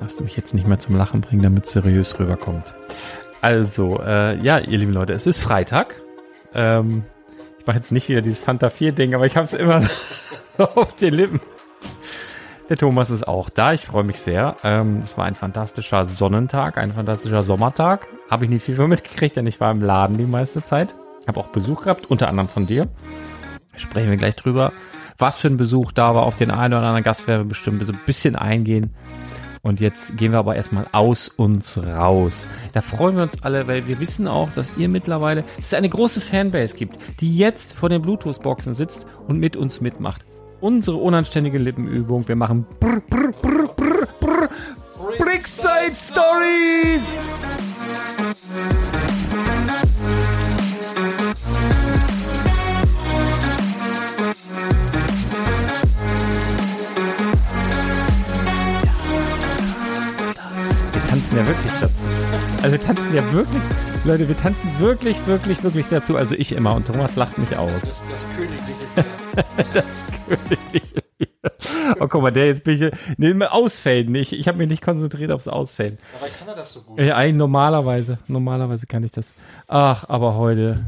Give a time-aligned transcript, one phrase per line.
[0.00, 2.74] Darfst du mich jetzt nicht mehr zum Lachen bringen, damit es seriös rüberkommt.
[3.42, 6.00] Also, äh, ja, ihr lieben Leute, es ist Freitag.
[6.54, 7.04] Ähm,
[7.58, 9.82] ich mache jetzt nicht wieder dieses Fanta 4-Ding, aber ich habe es immer
[10.56, 11.40] so auf den Lippen.
[12.70, 13.72] Der Thomas ist auch da.
[13.72, 14.56] Ich freue mich sehr.
[14.64, 18.06] Ähm, es war ein fantastischer Sonnentag, ein fantastischer Sommertag.
[18.30, 20.94] Habe ich nicht viel von mitgekriegt, denn ich war im Laden die meiste Zeit.
[21.26, 22.88] Habe auch Besuch gehabt, unter anderem von dir.
[23.74, 24.72] Sprechen wir gleich drüber.
[25.18, 27.84] Was für ein Besuch da war auf den einen oder anderen Gast werden wir bestimmt
[27.84, 28.94] so ein bisschen eingehen.
[29.62, 32.48] Und jetzt gehen wir aber erstmal aus uns raus.
[32.72, 35.88] Da freuen wir uns alle, weil wir wissen auch, dass ihr mittlerweile, dass es eine
[35.88, 40.24] große Fanbase gibt, die jetzt vor den Bluetooth-Boxen sitzt und mit uns mitmacht
[40.60, 42.26] unsere unanständige Lippenübung.
[42.28, 44.48] Wir machen brr, brr, brr, brr, brr,
[45.18, 47.00] Brickside Stories.
[61.40, 61.94] Ja wirklich dazu.
[62.62, 63.62] Also wir tanzen ja wirklich,
[64.04, 66.16] Leute, wir tanzen wirklich, wirklich, wirklich dazu.
[66.16, 67.80] Also ich immer und Thomas lacht mich aus.
[67.80, 69.74] Das ist das Königliche.
[69.74, 69.84] das
[71.98, 72.92] Oh, guck mal, der jetzt bin ich.
[73.16, 74.32] Nee, ausfällen nicht.
[74.32, 75.98] Ich habe mich nicht konzentriert aufs Ausfällen.
[76.18, 77.00] Aber kann er das so gut?
[77.00, 78.18] Ja, eigentlich normalerweise.
[78.28, 79.34] Normalerweise kann ich das.
[79.66, 80.84] Ach, aber heute.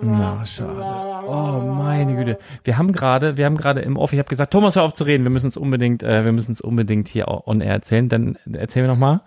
[0.00, 1.26] Na, schade.
[1.26, 2.38] Oh, meine Güte.
[2.64, 5.04] Wir haben gerade, wir haben gerade im Off, ich habe gesagt, Thomas, hör auf zu
[5.04, 5.24] reden.
[5.24, 8.08] Wir müssen es unbedingt, äh, wir müssen es unbedingt hier on air erzählen.
[8.08, 9.20] Dann erzähl mir noch mal.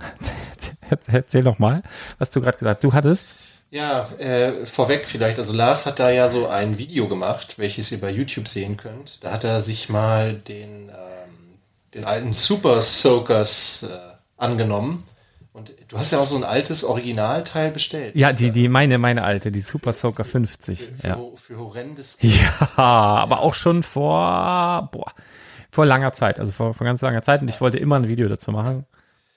[1.08, 1.84] erzähl noch mal,
[2.20, 2.84] was du gerade gesagt hast.
[2.84, 3.36] Du hattest.
[3.72, 5.40] Ja, äh, vorweg vielleicht.
[5.40, 9.24] Also Lars hat da ja so ein Video gemacht, welches ihr bei YouTube sehen könnt.
[9.24, 11.58] Da hat er sich mal den, ähm,
[11.96, 13.98] den alten Super Soakers äh,
[14.38, 15.04] angenommen.
[15.54, 18.16] Und du hast ja auch so ein altes Originalteil bestellt.
[18.16, 20.80] Ja, die, die, meine, meine alte, die Super Soaker 50.
[20.80, 21.18] Für, für, ja.
[21.36, 22.34] für horrendes Geld.
[22.34, 25.14] Ja, aber auch schon vor, boah,
[25.70, 27.42] vor langer Zeit, also vor, vor ganz langer Zeit.
[27.42, 28.86] Und ich wollte immer ein Video dazu machen.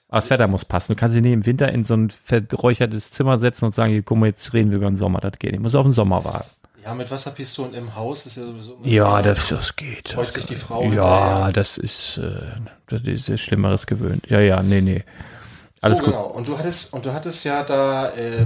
[0.09, 0.93] Aber das Wetter muss passen.
[0.93, 4.01] Du kannst sie nicht im Winter in so ein verräuchertes Zimmer setzen und sagen, hier,
[4.01, 5.19] guck mal, jetzt reden wir über den Sommer.
[5.19, 5.59] Das geht nicht.
[5.59, 6.49] Ich muss auf den Sommer warten.
[6.83, 10.09] Ja, mit Wasserpistolen im Haus ist ja sowieso Ja, das, das geht.
[10.09, 10.83] freut sich die Frau.
[10.85, 12.39] Ja, das ist, äh,
[12.87, 14.25] das ist Schlimmeres gewöhnt.
[14.29, 15.03] Ja, ja, nee, nee.
[15.81, 16.13] Alles so, gut.
[16.13, 16.25] genau.
[16.27, 18.45] Und du hattest, und du hattest ja da äh,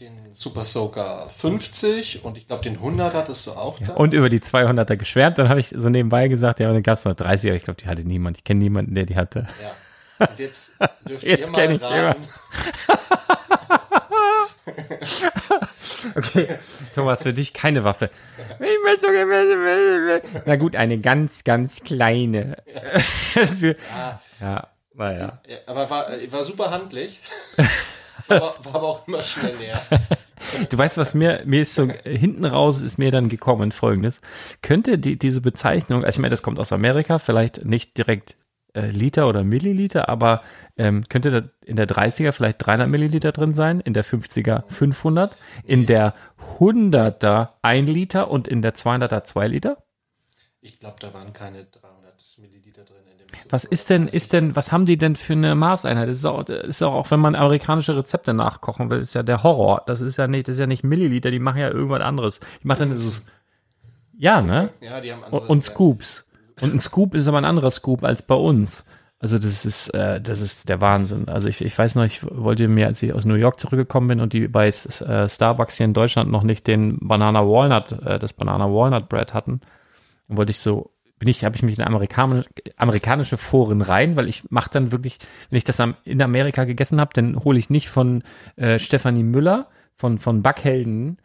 [0.00, 3.94] den Super Soaker 50 und ich glaube den 100 hattest du auch da.
[3.94, 5.38] Und über die 200er geschwärmt.
[5.38, 7.54] Dann habe ich so nebenbei gesagt, ja, und dann gab es noch 30er.
[7.54, 8.36] Ich glaube, die hatte niemand.
[8.38, 9.46] Ich kenne niemanden, der die hatte.
[9.62, 9.70] Ja.
[10.30, 10.72] Und jetzt
[11.06, 12.22] dürft Jetzt ihr mal ich raten.
[16.14, 16.46] Okay,
[16.94, 18.10] Thomas, für dich keine Waffe.
[18.58, 22.56] Ich möchte gerne- Na gut, eine ganz, ganz kleine.
[24.40, 25.40] ja, naja.
[25.46, 27.20] Ja, aber war, war super handlich.
[28.28, 29.82] war, war aber auch immer schnell leer.
[30.70, 34.20] Du weißt, was mir, mir ist so, hinten raus ist mir dann gekommen, folgendes.
[34.62, 38.36] Könnte die, diese Bezeichnung, also ich meine, das kommt aus Amerika, vielleicht nicht direkt
[38.74, 40.42] äh, Liter oder Milliliter, aber
[40.76, 45.36] ähm, könnte da in der 30er vielleicht 300 Milliliter drin sein, in der 50er 500,
[45.64, 46.14] in der
[46.58, 49.82] 100er 1 Liter und in der 200er 2 Liter?
[50.60, 53.06] Ich glaube, da waren keine 300 Milliliter drin.
[53.10, 56.08] In dem Was ist denn, ist denn, was haben die denn für eine Maßeinheit?
[56.08, 59.22] Das ist auch, das ist auch, auch wenn man amerikanische Rezepte nachkochen will, ist ja
[59.22, 59.82] der Horror.
[59.86, 62.40] Das ist ja nicht, das ist ja nicht Milliliter, die machen ja irgendwas anderes.
[62.62, 63.26] Die machen dann dieses,
[64.18, 64.70] ja, ne?
[64.80, 65.42] Ja, die haben andere.
[65.42, 66.26] Und, und Scoops.
[66.60, 68.84] Und ein Scoop ist aber ein anderer Scoop als bei uns.
[69.18, 71.28] Also das ist, äh, das ist der Wahnsinn.
[71.28, 74.20] Also ich, ich weiß noch, ich wollte mir, als ich aus New York zurückgekommen bin
[74.20, 78.32] und die bei äh, Starbucks hier in Deutschland noch nicht den Banana Walnut, äh, das
[78.34, 79.60] Banana Walnut Bread hatten,
[80.28, 84.28] dann wollte ich so, bin ich, habe ich mich in amerikanische, amerikanische Foren rein, weil
[84.28, 85.18] ich mache dann wirklich,
[85.50, 88.22] wenn ich das am, in Amerika gegessen habe, dann hole ich nicht von
[88.56, 91.18] äh, Stefanie Müller, von, von Backhelden,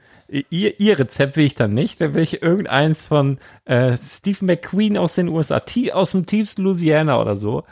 [0.50, 4.98] ihr, ihr Rezept will ich dann nicht, dann will ich irgendeins von äh, Steve McQueen
[4.98, 7.64] aus den USA, tie- aus dem tiefsten Louisiana oder so.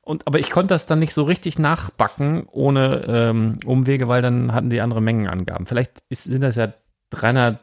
[0.00, 4.54] Und, aber ich konnte das dann nicht so richtig nachbacken ohne ähm, Umwege, weil dann
[4.54, 5.66] hatten die andere Mengenangaben.
[5.66, 6.72] Vielleicht ist, sind das ja
[7.10, 7.58] 300.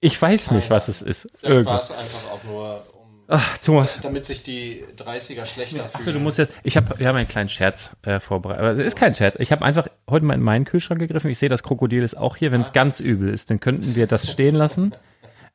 [0.00, 1.22] Ich weiß nicht, was es ist.
[1.38, 1.90] Vielleicht war Irgendwas.
[1.90, 3.98] es einfach auch nur, um, Ach, Thomas.
[4.02, 5.90] damit sich die 30er schlechter fühlen.
[5.94, 6.52] Achso, du musst jetzt.
[6.62, 8.60] Ich habe, wir haben einen kleinen Scherz äh, vorbereitet.
[8.60, 9.36] Aber es ist kein Scherz.
[9.38, 11.30] Ich habe einfach heute mal in meinen Kühlschrank gegriffen.
[11.30, 12.52] Ich sehe, das Krokodil ist auch hier.
[12.52, 14.94] Wenn es ganz übel ist, dann könnten wir das stehen lassen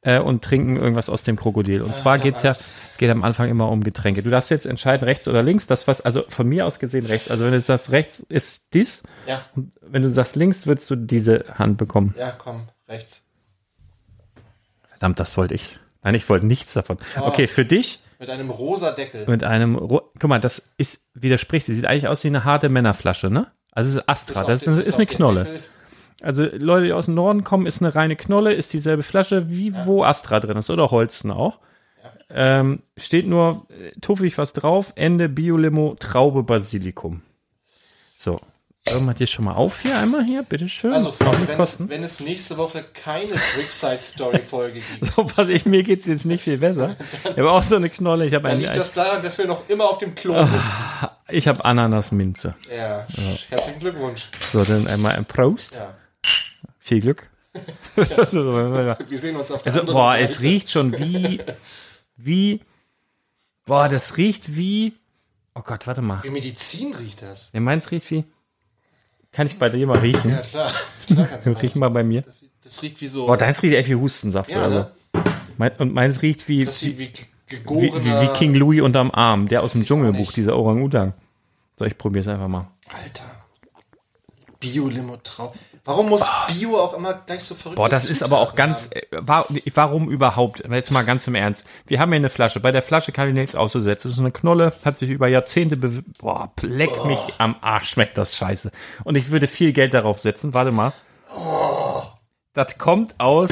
[0.02, 1.84] äh, und trinken irgendwas aus dem Krokodil.
[1.84, 4.24] Und zwar geht's ja, es geht am Anfang immer um Getränke.
[4.24, 5.68] Du darfst jetzt entscheiden, rechts oder links.
[5.68, 7.30] Das was, also von mir aus gesehen rechts.
[7.30, 10.96] Also wenn du sagst rechts ist dies, Ja, und wenn du sagst links, würdest du
[10.96, 12.16] diese Hand bekommen.
[12.18, 13.26] ja, komm, rechts.
[15.00, 15.80] Verdammt, das wollte ich.
[16.04, 16.98] Nein, ich wollte nichts davon.
[17.20, 19.26] Okay, für dich Mit einem rosa Deckel.
[19.28, 22.70] mit einem, Ro- guck mal, das ist, widerspricht, sie sieht eigentlich aus wie eine harte
[22.70, 23.48] Männerflasche, ne?
[23.72, 25.44] Also es ist Astra, das den- ist, ist eine Knolle.
[25.46, 25.60] Deckel.
[26.22, 29.74] Also Leute, die aus dem Norden kommen, ist eine reine Knolle, ist dieselbe Flasche, wie
[29.86, 31.60] wo Astra drin ist oder Holsten auch.
[32.30, 34.92] Ähm, steht nur äh, tuffig was drauf.
[34.96, 37.22] Ende Biolimo, Traube, Basilikum.
[38.18, 38.40] So.
[38.92, 40.94] Irgendwann hier schon mal auf hier einmal hier, bitteschön.
[40.94, 45.48] Also, Freunde, wenn es, wenn es nächste Woche keine Brickside Story Folge gibt, So, pass
[45.50, 46.96] ich, mir geht's jetzt nicht viel besser.
[47.24, 48.26] Ich habe auch so eine Knolle.
[48.26, 51.08] Ich habe dann ein, liegt das daran, dass wir noch immer auf dem Klo sitzen.
[51.30, 52.56] ich habe Ananasminze.
[52.76, 53.06] Ja,
[53.50, 54.28] herzlichen Glückwunsch.
[54.52, 55.76] So, dann einmal ein Prost.
[55.76, 55.94] Ja.
[56.80, 57.30] Viel Glück.
[58.32, 60.24] so, Wir sehen uns auf der also, anderen boah, Seite.
[60.24, 61.42] es riecht schon wie,
[62.16, 62.62] wie,
[63.66, 64.94] boah, das riecht wie,
[65.56, 66.24] oh Gott, warte mal.
[66.24, 67.50] Wie Medizin riecht das.
[67.54, 68.24] Ja, meins riecht wie,
[69.32, 70.32] kann ich bei dir mal riechen?
[70.32, 70.72] Ja, klar.
[71.08, 72.22] klar kannst du Riech mal bei mir.
[72.22, 73.26] das, das riecht wie so.
[73.28, 74.52] Boah, deins riecht echt wie Hustensaft.
[74.52, 74.86] ja, also.
[75.58, 77.12] mein, und meins riecht wie, Das wie, wie
[77.50, 81.14] wie, wie, King Louis unterm Arm, der aus dem Dschungelbuch, dieser Orang-Utan.
[81.78, 82.68] So, ich probier's einfach mal.
[82.90, 83.39] Alter.
[84.60, 85.54] Bio-Limo Trau.
[85.86, 89.04] Warum muss Bio auch immer gleich so verrückt Boah, das ist aber auch ganz, äh,
[89.12, 90.64] wa- warum überhaupt?
[90.70, 91.66] Jetzt mal ganz im Ernst.
[91.88, 92.60] Wir haben hier eine Flasche.
[92.60, 94.10] Bei der Flasche kann ich nichts auszusetzen.
[94.10, 98.18] Das ist eine Knolle, hat sich über Jahrzehnte, be boah, leck mich am Arsch, schmeckt
[98.18, 98.72] das scheiße.
[99.06, 100.54] Und ich würde viel Geld darauf setzen.
[100.54, 100.92] Warte mal.
[102.54, 103.50] Das kommt aus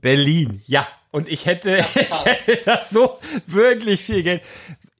[0.00, 0.62] Berlin.
[0.66, 0.86] Ja.
[1.10, 1.74] Und ich hätte,
[2.24, 4.42] hätte das so wirklich viel Geld.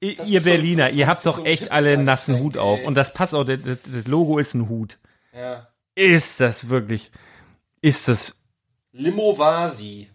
[0.01, 2.83] Das ihr ist so- Berliner, so- ihr habt doch echt alle einen nassen Hut auf.
[2.83, 4.97] Und das passt auch, das, das Logo ist ein Hut.
[5.33, 5.67] Ja.
[5.95, 7.11] Ist das wirklich,
[7.81, 8.35] ist das
[8.91, 10.09] Limo Vasi.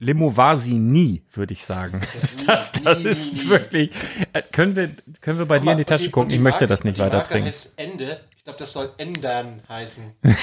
[0.00, 2.00] Limo war sie nie, würde ich sagen.
[2.46, 3.48] Das, das nie, ist nie, nie.
[3.48, 3.90] wirklich.
[4.32, 4.90] Äh, können wir,
[5.20, 6.28] können wir bei dir in die Tasche gucken?
[6.30, 7.48] und Ich möchte Marke- das nicht die weiter Marke trinken.
[7.48, 8.20] heißt Ende.
[8.36, 10.04] Ich glaube, das soll Ändern heißen.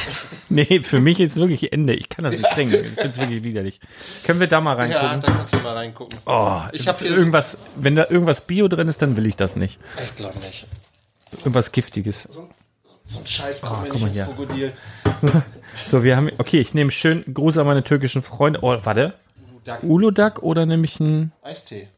[0.50, 1.94] Nee, für mich ist wirklich Ende.
[1.96, 2.76] Ich kann das nicht trinken.
[2.86, 3.80] Ich finde es wirklich widerlich.
[4.26, 5.22] Können wir da mal Ja, reingucken?
[5.22, 6.20] da kannst du mal reingucken.
[6.26, 9.36] Oh, Ich hab hier so- irgendwas, wenn da irgendwas Bio drin ist, dann will ich
[9.38, 9.80] das nicht.
[10.04, 10.68] Ich glaube nicht.
[11.40, 12.24] Irgendwas Giftiges.
[12.24, 12.48] So,
[13.06, 14.26] so ein Scheiß kommt mir guck nicht ins.
[14.26, 14.74] Krokodil.
[15.92, 18.60] So, wir haben, okay, ich nehme schön Gruß an meine türkischen Freunde.
[18.62, 19.14] Oh, warte.
[19.66, 19.84] Duck.
[19.84, 21.90] Uludag oder nehme ich einen Eistee.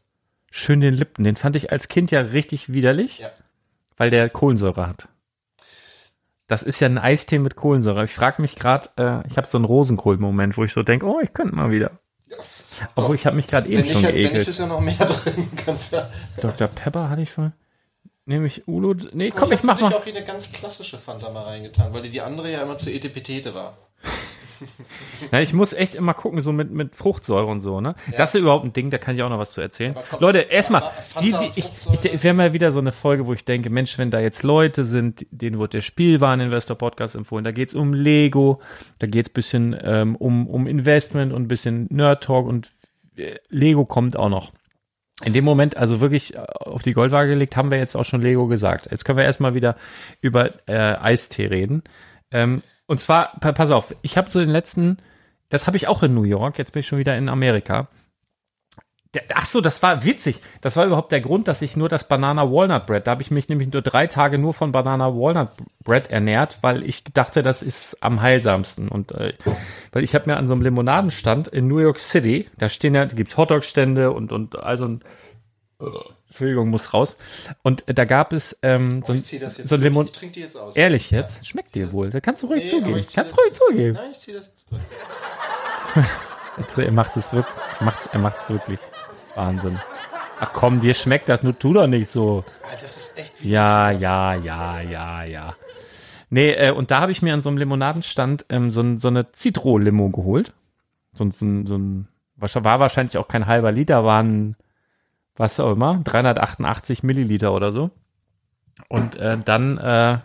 [0.50, 1.22] schön den Lipton?
[1.24, 3.20] Den fand ich als Kind ja richtig widerlich.
[3.20, 3.30] Ja.
[3.96, 5.06] weil der Kohlensäure hat.
[6.48, 8.04] Das ist ja ein Eistee mit Kohlensäure.
[8.04, 11.20] Ich frage mich gerade, äh, ich habe so einen Rosenkohl-Moment, wo ich so denke, oh,
[11.22, 11.92] ich könnte mal wieder.
[12.96, 14.48] Obwohl ich habe mich gerade eben Wenn schon nicht, wenn nicht, geekelt.
[14.48, 15.48] ist ja noch mehr drin.
[15.64, 16.10] Kannst ja.
[16.40, 16.66] Dr.
[16.68, 17.52] Pepper hatte ich schon.
[18.28, 18.94] Nehme ich Ulo.
[19.14, 19.94] Nee, komm, Oh, ich mach mal.
[19.94, 22.90] auch hier eine ganz klassische Fanta mal reingetan, weil die, die andere ja immer zu
[22.92, 23.76] Etepetete war.
[25.30, 27.94] Ja, ich muss echt immer gucken, so mit, mit Fruchtsäure und so, ne?
[28.16, 29.94] Das ist überhaupt ein Ding, da kann ich auch noch was zu erzählen.
[30.10, 30.82] Komm, Leute, erstmal,
[31.22, 33.98] die, die, ich, ich, es wäre mal wieder so eine Folge, wo ich denke, Mensch,
[33.98, 38.60] wenn da jetzt Leute sind, denen wird der Spielwareninvestor Podcast empfohlen, da geht's um Lego,
[38.98, 42.68] da geht's bisschen ähm, um, um Investment und ein bisschen Nerd Talk und
[43.16, 44.50] äh, Lego kommt auch noch.
[45.24, 48.22] In dem Moment, also wirklich äh, auf die Goldwaage gelegt, haben wir jetzt auch schon
[48.22, 48.88] Lego gesagt.
[48.90, 49.76] Jetzt können wir erstmal wieder
[50.20, 51.82] über äh, Eistee reden.
[52.30, 54.98] Ähm, und zwar, pa- pass auf, ich habe so den letzten,
[55.48, 57.88] das habe ich auch in New York, jetzt bin ich schon wieder in Amerika.
[59.26, 60.40] Der, ach so, das war witzig.
[60.60, 63.30] Das war überhaupt der Grund, dass ich nur das Banana Walnut Bread, da habe ich
[63.30, 65.48] mich nämlich nur drei Tage nur von Banana Walnut
[65.82, 68.88] Bread ernährt, weil ich dachte, das ist am heilsamsten.
[68.88, 69.32] Und äh,
[69.92, 73.06] weil ich habe mir an so einem Limonadenstand in New York City, da stehen ja,
[73.06, 75.00] da gibt's Hotdog-Stände und und also ein
[76.28, 77.16] Entschuldigung, muss raus.
[77.62, 79.80] Und äh, da gab es ähm, so jetzt so ein.
[79.80, 80.06] Limon.
[80.06, 80.76] Ich trinke die jetzt aus.
[80.76, 81.46] Ehrlich jetzt?
[81.46, 82.10] Schmeckt dir wohl.
[82.10, 83.06] Da kannst du ruhig Nee, zugeben.
[83.14, 83.94] Kannst ruhig zugeben.
[83.94, 84.68] Nein, ich ziehe das jetzt
[86.74, 86.86] durch.
[86.86, 87.54] Er macht es wirklich.
[87.80, 88.78] Macht, er macht es wirklich.
[89.38, 89.78] Wahnsinn.
[90.40, 92.44] Ach komm, dir schmeckt das, nur tu doch nicht so.
[92.80, 95.54] Das ist echt wie Ja, ja, ja, ja, ja.
[96.30, 99.32] Nee, äh, und da habe ich mir an so einem Limonadenstand ähm, so, so eine
[99.32, 100.52] Zitro-Limo geholt.
[101.14, 104.56] So, ein- so, so ein, war wahrscheinlich auch kein halber Liter, waren,
[105.36, 107.90] was auch immer, 388 Milliliter oder so.
[108.88, 110.18] Und äh, dann äh,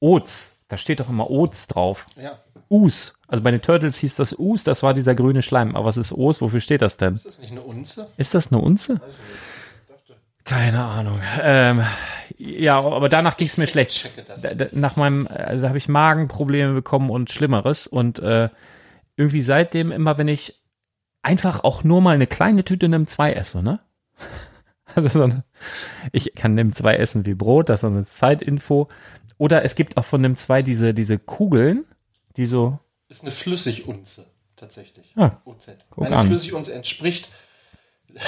[0.00, 0.56] Oats.
[0.68, 2.06] Da steht doch immer Oats drauf.
[2.16, 2.38] Ja.
[2.68, 3.18] Us.
[3.30, 5.76] Also bei den Turtles hieß das Us, das war dieser grüne Schleim.
[5.76, 6.40] Aber was ist Os?
[6.40, 7.14] Wofür steht das denn?
[7.14, 8.08] Ist das nicht eine Unze?
[8.16, 9.00] Ist das eine Unze?
[10.44, 11.20] Keine Ahnung.
[11.40, 11.84] Ähm,
[12.38, 14.10] ja, aber danach ging es mir schlecht.
[14.72, 17.86] nach meinem, also habe ich Magenprobleme bekommen und Schlimmeres.
[17.86, 18.48] Und äh,
[19.16, 20.60] irgendwie seitdem immer, wenn ich
[21.22, 23.80] einfach auch nur mal eine kleine Tüte NIM 2 esse, ne?
[24.96, 25.44] Also so eine,
[26.10, 28.88] ich kann NIM 2 essen wie Brot, das ist so eine Zeitinfo.
[29.38, 31.84] Oder es gibt auch von NIM 2 diese, diese Kugeln,
[32.36, 34.24] die so, Ist eine Flüssigunze,
[34.56, 35.12] tatsächlich.
[35.16, 35.68] Ah, OZ.
[35.98, 36.26] Eine an.
[36.28, 37.28] Flüssigunze entspricht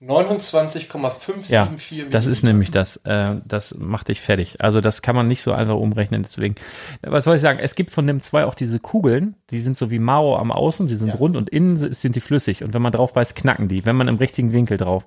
[0.00, 2.96] 29,574 Ja, das ist nämlich das.
[3.04, 4.56] Äh, das macht dich fertig.
[4.60, 6.22] Also das kann man nicht so einfach umrechnen.
[6.24, 6.56] Deswegen,
[7.02, 7.60] was soll ich sagen?
[7.60, 10.88] Es gibt von dem zwei auch diese Kugeln, die sind so wie Mao am Außen,
[10.88, 11.14] die sind Ja.
[11.14, 12.64] rund und innen si- sind die flüssig.
[12.64, 15.06] Und wenn man drauf beißt, knacken die, wenn man im richtigen Winkel drauf.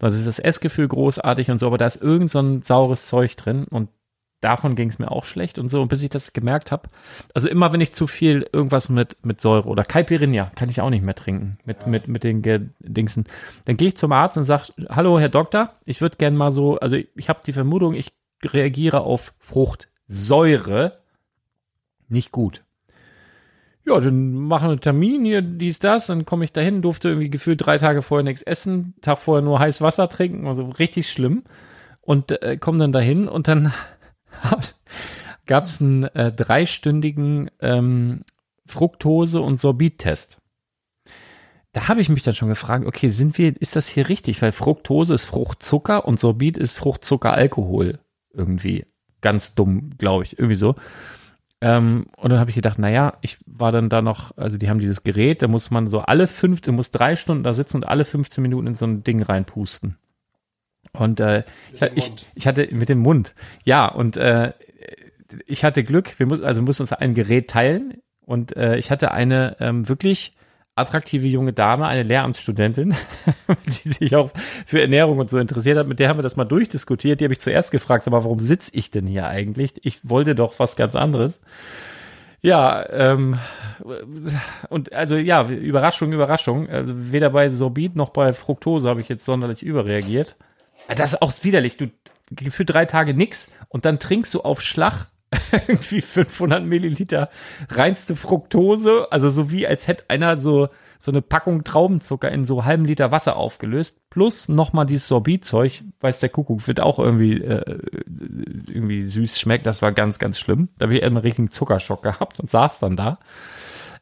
[0.00, 3.06] So, Das ist das Essgefühl großartig und so, aber da ist irgend so ein saures
[3.06, 3.88] Zeug drin und
[4.40, 6.88] davon ging es mir auch schlecht und so, und bis ich das gemerkt habe.
[7.34, 10.90] Also immer, wenn ich zu viel irgendwas mit, mit Säure oder Caipirinha, kann ich auch
[10.90, 11.88] nicht mehr trinken mit, ja.
[11.88, 12.42] mit, mit den
[12.80, 13.24] Dingsen.
[13.64, 16.78] Dann gehe ich zum Arzt und sage, hallo Herr Doktor, ich würde gern mal so,
[16.78, 18.12] also ich, ich habe die Vermutung, ich
[18.44, 20.98] reagiere auf Fruchtsäure
[22.08, 22.62] nicht gut.
[23.84, 27.30] Ja, dann machen wir einen Termin hier, dies, das, dann komme ich dahin, durfte irgendwie
[27.30, 31.44] gefühlt drei Tage vorher nichts essen, Tag vorher nur heiß Wasser trinken, also richtig schlimm.
[32.00, 33.72] Und äh, komme dann dahin und dann
[35.46, 38.22] gab es einen äh, dreistündigen ähm,
[38.66, 40.40] Fructose- und Sorbit-Test.
[41.72, 44.40] Da habe ich mich dann schon gefragt, okay, sind wir, ist das hier richtig?
[44.40, 47.98] Weil Fructose ist Fruchtzucker und Sorbit ist Fruchtzuckeralkohol.
[48.32, 48.86] Irgendwie.
[49.20, 50.38] Ganz dumm, glaube ich.
[50.38, 50.74] Irgendwie so.
[51.60, 54.78] Ähm, und dann habe ich gedacht, naja, ich war dann da noch, also die haben
[54.78, 57.88] dieses Gerät, da muss man so alle fünf, du musst drei Stunden da sitzen und
[57.88, 59.96] alle 15 Minuten in so ein Ding reinpusten.
[60.98, 61.44] Und äh,
[61.94, 63.34] ich, ich hatte mit dem Mund,
[63.64, 64.52] ja, und äh,
[65.46, 69.10] ich hatte Glück, wir mussten, also mussten uns ein Gerät teilen und äh, ich hatte
[69.12, 70.32] eine ähm, wirklich
[70.76, 72.94] attraktive junge Dame, eine Lehramtsstudentin,
[73.84, 74.30] die sich auch
[74.66, 75.88] für Ernährung und so interessiert hat.
[75.88, 77.20] Mit der haben wir das mal durchdiskutiert.
[77.20, 79.72] Die habe ich zuerst gefragt, aber warum sitze ich denn hier eigentlich?
[79.82, 81.40] Ich wollte doch was ganz anderes.
[82.42, 83.38] Ja, ähm,
[84.68, 86.68] und also ja, Überraschung, Überraschung.
[86.68, 90.36] Also weder bei Sorbit noch bei Fructose habe ich jetzt sonderlich überreagiert.
[90.94, 91.76] Das ist auch widerlich.
[91.76, 91.90] Du
[92.30, 95.06] gefühlt drei Tage nix und dann trinkst du auf Schlag
[95.66, 97.28] irgendwie 500 Milliliter
[97.68, 99.08] reinste Fructose.
[99.10, 103.12] Also so wie als hätte einer so, so eine Packung Traubenzucker in so halben Liter
[103.12, 103.98] Wasser aufgelöst.
[104.10, 107.78] Plus nochmal dieses Sorbitzeug, weiß der Kuckuck, wird auch irgendwie, äh,
[108.66, 109.66] irgendwie süß schmeckt.
[109.66, 110.68] Das war ganz, ganz schlimm.
[110.78, 113.18] Da habe ich einen richtigen Zuckerschock gehabt und saß dann da.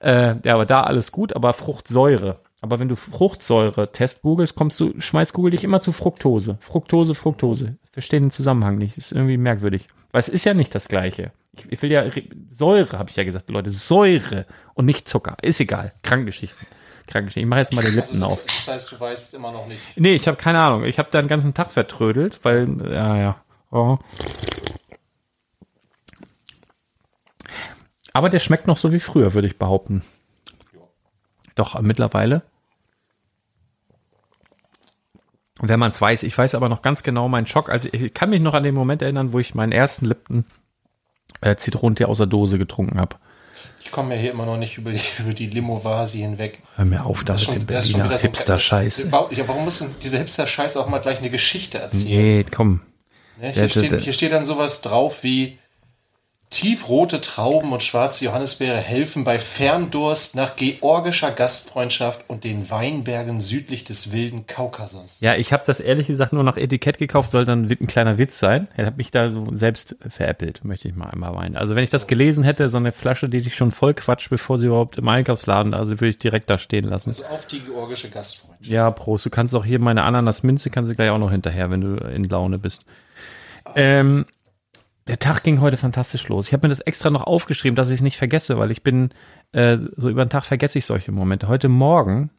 [0.00, 4.98] Äh, ja, aber da alles gut, aber Fruchtsäure aber wenn du Fruchtsäure-Test googelst, kommst du,
[4.98, 6.56] schmeißt Google dich immer zu Fructose.
[6.60, 7.76] Fructose, Fructose.
[7.92, 8.96] Verstehen den Zusammenhang nicht.
[8.96, 9.86] Ist irgendwie merkwürdig.
[10.12, 11.32] Weil es ist ja nicht das Gleiche.
[11.52, 12.06] Ich, ich will ja,
[12.50, 13.68] Säure, habe ich ja gesagt, Leute.
[13.68, 15.36] Säure und nicht Zucker.
[15.42, 15.92] Ist egal.
[16.02, 16.66] Krankgeschichten.
[17.06, 17.42] Krankgeschichten.
[17.42, 18.44] Ich mache jetzt mal den Lippen also das, auf.
[18.46, 19.82] Das heißt, du weißt immer noch nicht.
[19.96, 20.84] Nee, ich habe keine Ahnung.
[20.84, 23.36] Ich habe da den ganzen Tag vertrödelt, weil, ja, ja.
[23.72, 23.98] Oh.
[28.14, 30.02] Aber der schmeckt noch so wie früher, würde ich behaupten.
[31.56, 32.42] Doch, mittlerweile
[35.68, 36.22] wenn man es weiß.
[36.22, 37.70] Ich weiß aber noch ganz genau meinen Schock.
[37.70, 40.44] Also ich kann mich noch an den Moment erinnern, wo ich meinen ersten Lipton
[41.40, 43.16] äh, Zitronentee aus der Dose getrunken habe.
[43.80, 46.60] Ich komme ja hier immer noch nicht über die, über die Limovasi hinweg.
[46.76, 49.06] Hör mir auf, da mit dem Berliner Hipster-Scheiß.
[49.10, 52.38] Ja, warum muss denn dieser Hipster-Scheiß auch mal gleich eine Geschichte erzählen?
[52.38, 52.80] Nee, komm.
[53.40, 55.58] Ja, hier, steht, hier steht dann sowas drauf wie
[56.54, 63.82] Tiefrote Trauben und schwarze Johannisbeere helfen bei Ferndurst nach georgischer Gastfreundschaft und den Weinbergen südlich
[63.82, 65.18] des wilden Kaukasus.
[65.20, 68.38] Ja, ich habe das ehrlich gesagt nur nach Etikett gekauft, soll dann ein kleiner Witz
[68.38, 68.68] sein.
[68.76, 71.56] Er hat mich da selbst veräppelt, möchte ich mal einmal meinen.
[71.56, 74.56] Also wenn ich das gelesen hätte, so eine Flasche, die dich schon voll quatscht, bevor
[74.56, 77.08] sie überhaupt im Einkaufsladen, also würde ich direkt da stehen lassen.
[77.08, 78.70] Also auf die georgische Gastfreundschaft.
[78.70, 79.26] Ja, Prost.
[79.26, 82.22] Du kannst auch hier meine Ananas-Minze, kannst du gleich auch noch hinterher, wenn du in
[82.22, 82.84] Laune bist.
[83.74, 84.26] Ähm,
[85.06, 86.46] der Tag ging heute fantastisch los.
[86.46, 89.10] Ich habe mir das extra noch aufgeschrieben, dass ich es nicht vergesse, weil ich bin,
[89.52, 91.48] äh, so über den Tag vergesse ich solche Momente.
[91.48, 92.30] Heute Morgen,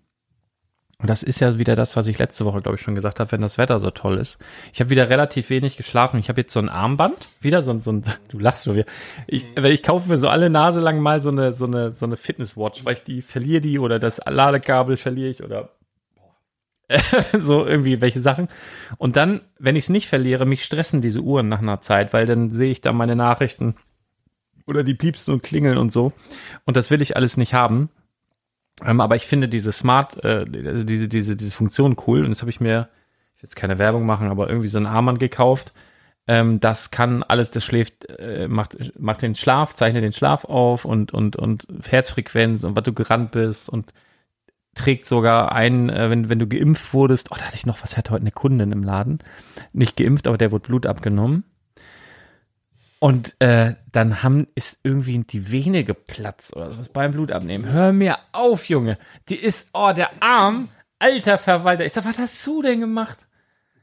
[0.98, 3.32] und das ist ja wieder das, was ich letzte Woche, glaube ich, schon gesagt habe,
[3.34, 4.40] wenn das Wetter so toll ist.
[4.74, 6.20] Ich habe wieder relativ wenig geschlafen.
[6.20, 8.88] Ich habe jetzt so ein Armband, wieder so ein, so ein du lachst schon wieder.
[9.28, 12.18] Ich, ich kaufe mir so alle Nase lang mal so eine, so eine, so eine
[12.18, 15.70] Fitnesswatch, weil ich die verliere die oder das Ladekabel verliere ich oder
[17.38, 18.48] so irgendwie welche Sachen.
[18.98, 22.26] Und dann, wenn ich es nicht verliere, mich stressen diese Uhren nach einer Zeit, weil
[22.26, 23.76] dann sehe ich da meine Nachrichten
[24.68, 26.14] oder die piepsen und klingeln und so.
[26.66, 27.90] Und das will ich alles nicht haben.
[28.84, 32.24] Ähm, aber ich finde diese Smart, äh, also diese, diese, diese Funktion cool.
[32.24, 32.90] Und das habe ich mir,
[33.36, 35.74] ich will jetzt keine Werbung machen, aber irgendwie so ein Armband gekauft.
[36.28, 40.84] Ähm, das kann alles, das schläft, äh, macht, macht den Schlaf, zeichnet den Schlaf auf
[40.84, 43.94] und, und, und Herzfrequenz und was du gerannt bist und
[44.76, 47.98] trägt sogar ein, äh, wenn, wenn du geimpft wurdest, oh, da hatte ich noch, was
[47.98, 49.20] hatte heute eine Kundin im Laden,
[49.74, 51.44] nicht geimpft, aber der wurde Blut abgenommen.
[53.00, 57.72] Und äh, dann haben, ist irgendwie die Vene geplatzt oder was beim Blutabnehmen.
[57.72, 58.98] Hör mir auf, Junge.
[59.30, 61.86] Die ist, oh, der Arm, alter Verwalter.
[61.86, 63.28] Ich sag, was hast du denn gemacht?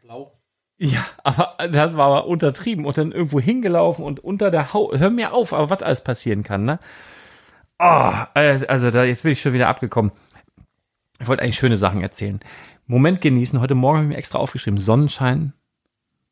[0.02, 0.32] Blau.
[0.78, 4.99] Ja, aber das war aber untertrieben und dann irgendwo hingelaufen und unter der Haut.
[4.99, 6.80] Hör mir auf, aber was alles passieren kann, ne?
[7.78, 10.12] Oh, also da, jetzt bin ich schon wieder abgekommen.
[11.23, 12.41] Ich wollte eigentlich schöne Sachen erzählen.
[12.88, 13.61] Moment genießen.
[13.61, 14.81] Heute Morgen habe ich mir extra aufgeschrieben.
[14.81, 15.52] Sonnenschein,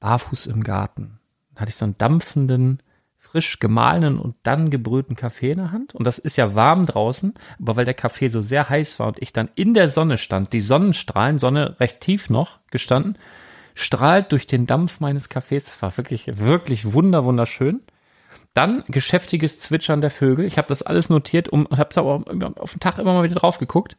[0.01, 1.21] barfuß im Garten.
[1.55, 2.83] Dann hatte ich so einen dampfenden,
[3.17, 5.95] frisch gemahlenen und dann gebrühten Kaffee in der Hand.
[5.95, 9.23] Und das ist ja warm draußen, aber weil der Kaffee so sehr heiß war und
[9.23, 13.17] ich dann in der Sonne stand, die Sonnenstrahlen, Sonne recht tief noch gestanden,
[13.75, 15.67] strahlt durch den Dampf meines Kaffees.
[15.67, 17.81] Das war wirklich, wirklich wunder, wunderschön.
[18.55, 20.47] Dann geschäftiges Zwitschern der Vögel.
[20.47, 23.59] Ich habe das alles notiert und habe aber auf den Tag immer mal wieder drauf
[23.59, 23.97] geguckt.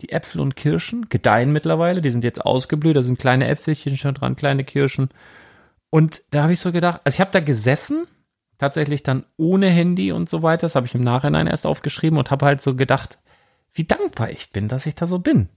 [0.00, 2.00] Die Äpfel und Kirschen gedeihen mittlerweile.
[2.00, 2.96] Die sind jetzt ausgeblüht.
[2.96, 5.10] Da sind kleine Äpfelchen schon dran, kleine Kirschen.
[5.90, 8.06] Und da habe ich so gedacht, also ich habe da gesessen,
[8.58, 10.62] tatsächlich dann ohne Handy und so weiter.
[10.62, 13.18] Das habe ich im Nachhinein erst aufgeschrieben und habe halt so gedacht,
[13.72, 15.48] wie dankbar ich bin, dass ich da so bin.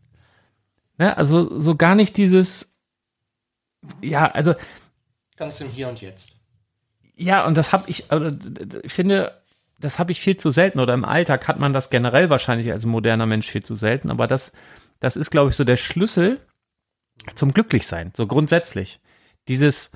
[0.97, 1.17] Ne?
[1.17, 2.73] Also so gar nicht dieses,
[4.01, 4.53] ja, also
[5.35, 6.35] ganz im Hier und Jetzt.
[7.15, 8.35] Ja, und das habe ich, also,
[8.83, 9.40] ich finde,
[9.81, 12.85] das habe ich viel zu selten oder im Alltag hat man das generell wahrscheinlich als
[12.85, 14.51] moderner Mensch viel zu selten, aber das,
[14.99, 16.39] das ist, glaube ich, so der Schlüssel
[17.35, 18.99] zum Glücklichsein, so grundsätzlich.
[19.47, 19.91] Dieses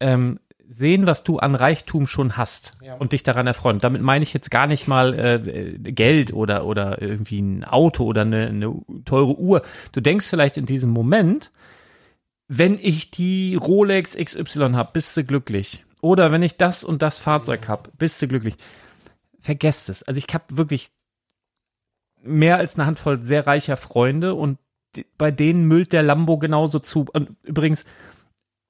[0.00, 2.94] ähm, sehen, was du an Reichtum schon hast ja.
[2.96, 3.78] und dich daran erfreuen.
[3.80, 8.22] Damit meine ich jetzt gar nicht mal äh, Geld oder, oder irgendwie ein Auto oder
[8.22, 8.74] eine, eine
[9.04, 9.62] teure Uhr.
[9.92, 11.52] Du denkst vielleicht in diesem Moment,
[12.48, 15.84] wenn ich die Rolex XY habe, bist du glücklich.
[16.00, 18.56] Oder wenn ich das und das Fahrzeug habe, bist du glücklich.
[19.46, 20.02] Vergesst es.
[20.02, 20.88] Also ich habe wirklich
[22.20, 24.58] mehr als eine Handvoll sehr reicher Freunde und
[25.16, 27.06] bei denen müllt der Lambo genauso zu.
[27.12, 27.84] Und übrigens,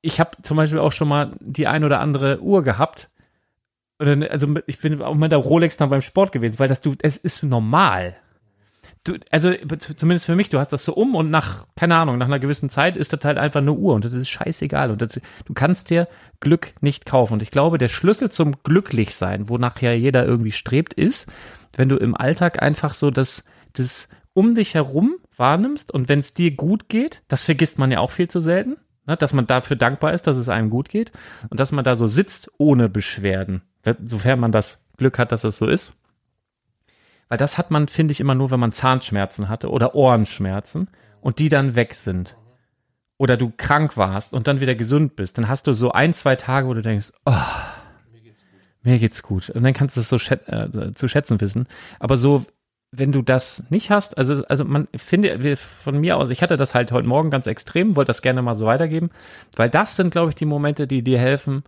[0.03, 3.09] ich habe zum Beispiel auch schon mal die ein oder andere Uhr gehabt.
[3.99, 7.17] Also ich bin auch mit der Rolex dann beim Sport gewesen, weil das du, es
[7.17, 8.15] ist normal
[9.07, 9.53] du, also
[9.97, 12.71] zumindest für mich, du hast das so um und nach, keine Ahnung, nach einer gewissen
[12.71, 14.91] Zeit ist das halt einfach eine Uhr und das ist scheißegal.
[14.91, 16.09] Und das, du kannst dir
[16.41, 17.35] Glück nicht kaufen.
[17.35, 21.27] Und ich glaube, der Schlüssel zum Glücklichsein, wonach ja jeder irgendwie strebt, ist,
[21.75, 26.35] wenn du im Alltag einfach so das, das um dich herum wahrnimmst und wenn es
[26.35, 29.77] dir gut geht, das vergisst man ja auch viel zu selten, ne, dass man dafür
[29.77, 31.13] dankbar ist, dass es einem gut geht
[31.51, 33.63] und dass man da so sitzt ohne Beschwerden,
[34.05, 35.95] sofern man das Glück hat, dass es so ist.
[37.29, 40.89] Weil das hat man, finde ich, immer nur, wenn man Zahnschmerzen hatte oder Ohrenschmerzen
[41.21, 42.37] und die dann weg sind.
[43.19, 45.39] Oder du krank warst und dann wieder gesund bist.
[45.39, 47.33] Dann hast du so ein, zwei Tage, wo du denkst, oh,
[48.83, 49.51] mir geht's gut.
[49.51, 51.67] Und dann kannst du es so schät äh, zu schätzen wissen.
[51.99, 52.45] Aber so,
[52.93, 56.75] wenn du das nicht hast, also, also man finde von mir aus, ich hatte das
[56.75, 59.11] halt heute Morgen ganz extrem, wollte das gerne mal so weitergeben,
[59.57, 61.65] weil das sind, glaube ich, die Momente, die dir helfen,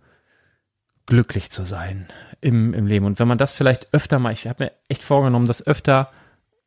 [1.07, 2.07] glücklich zu sein
[2.41, 3.05] im, im Leben.
[3.05, 6.11] Und wenn man das vielleicht öfter mal, ich habe mir echt vorgenommen, das öfter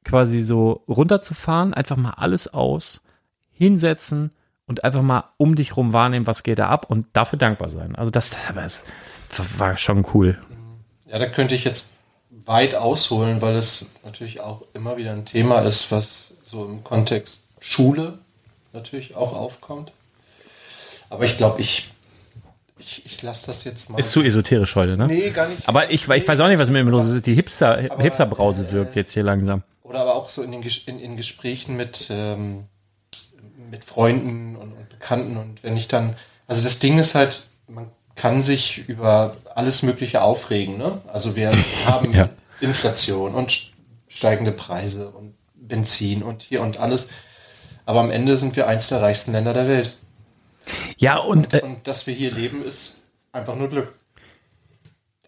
[0.05, 3.01] quasi so runterzufahren, einfach mal alles aus,
[3.51, 4.33] hinsetzen
[4.67, 7.95] und einfach mal um dich rum wahrnehmen, was geht da ab und dafür dankbar sein.
[7.97, 8.83] Also das, das
[9.59, 10.39] war schon cool.
[11.07, 11.97] Ja, da könnte ich jetzt
[12.31, 17.49] weit ausholen, weil es natürlich auch immer wieder ein Thema ist, was so im Kontext
[17.61, 18.19] Schule
[18.73, 19.93] natürlich auch aufkommt.
[21.11, 21.92] Aber ich glaube, ich
[22.83, 23.99] ich, ich lasse das jetzt mal.
[23.99, 25.07] Ist zu esoterisch heute, ne?
[25.07, 25.67] Nee, gar nicht.
[25.69, 27.27] Aber ich, ich weiß auch nicht, was mit mir los ist.
[27.27, 29.63] Die Hipster, Hipsterbrause äh, wirkt jetzt hier langsam.
[29.83, 32.65] Oder aber auch so in den in, in Gesprächen mit, ähm,
[33.71, 35.37] mit Freunden und, und Bekannten.
[35.37, 36.15] Und wenn ich dann,
[36.47, 40.79] also das Ding ist halt, man kann sich über alles Mögliche aufregen.
[40.79, 41.01] Ne?
[41.13, 41.53] Also wir
[41.87, 42.29] haben ja.
[42.61, 43.73] Inflation und
[44.09, 47.11] steigende Preise und Benzin und hier und alles.
[47.87, 49.97] Aber am Ende sind wir eins der reichsten Länder der Welt.
[50.97, 53.93] Ja, und, und, äh, und dass wir hier leben, ist einfach nur Glück.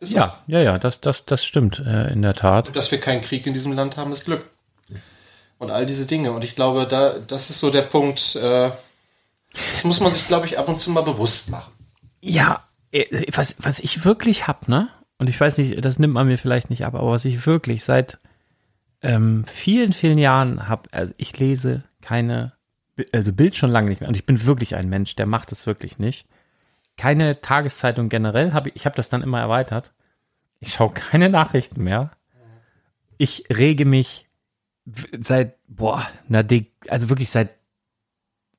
[0.00, 0.52] Ist ja, so.
[0.52, 2.68] ja, ja, das, das, das stimmt äh, in der Tat.
[2.68, 4.44] Und dass wir keinen Krieg in diesem Land haben, ist Glück.
[5.58, 6.32] Und all diese Dinge.
[6.32, 8.70] Und ich glaube, da, das ist so der Punkt, äh,
[9.72, 11.72] das muss man sich, glaube ich, ab und zu mal bewusst machen.
[12.20, 14.88] Ja, äh, was, was ich wirklich hab, ne?
[15.18, 17.84] Und ich weiß nicht, das nimmt man mir vielleicht nicht ab, aber was ich wirklich
[17.84, 18.18] seit
[19.00, 22.52] ähm, vielen, vielen Jahren habe, also ich lese keine
[23.12, 24.08] also Bild schon lange nicht mehr.
[24.08, 26.26] Und ich bin wirklich ein Mensch, der macht es wirklich nicht.
[26.96, 29.92] Keine Tageszeitung generell, habe ich, ich habe das dann immer erweitert.
[30.60, 32.12] Ich schaue keine Nachrichten mehr.
[33.18, 34.28] Ich rege mich
[35.20, 36.44] seit, boah, na,
[36.88, 37.50] also wirklich seit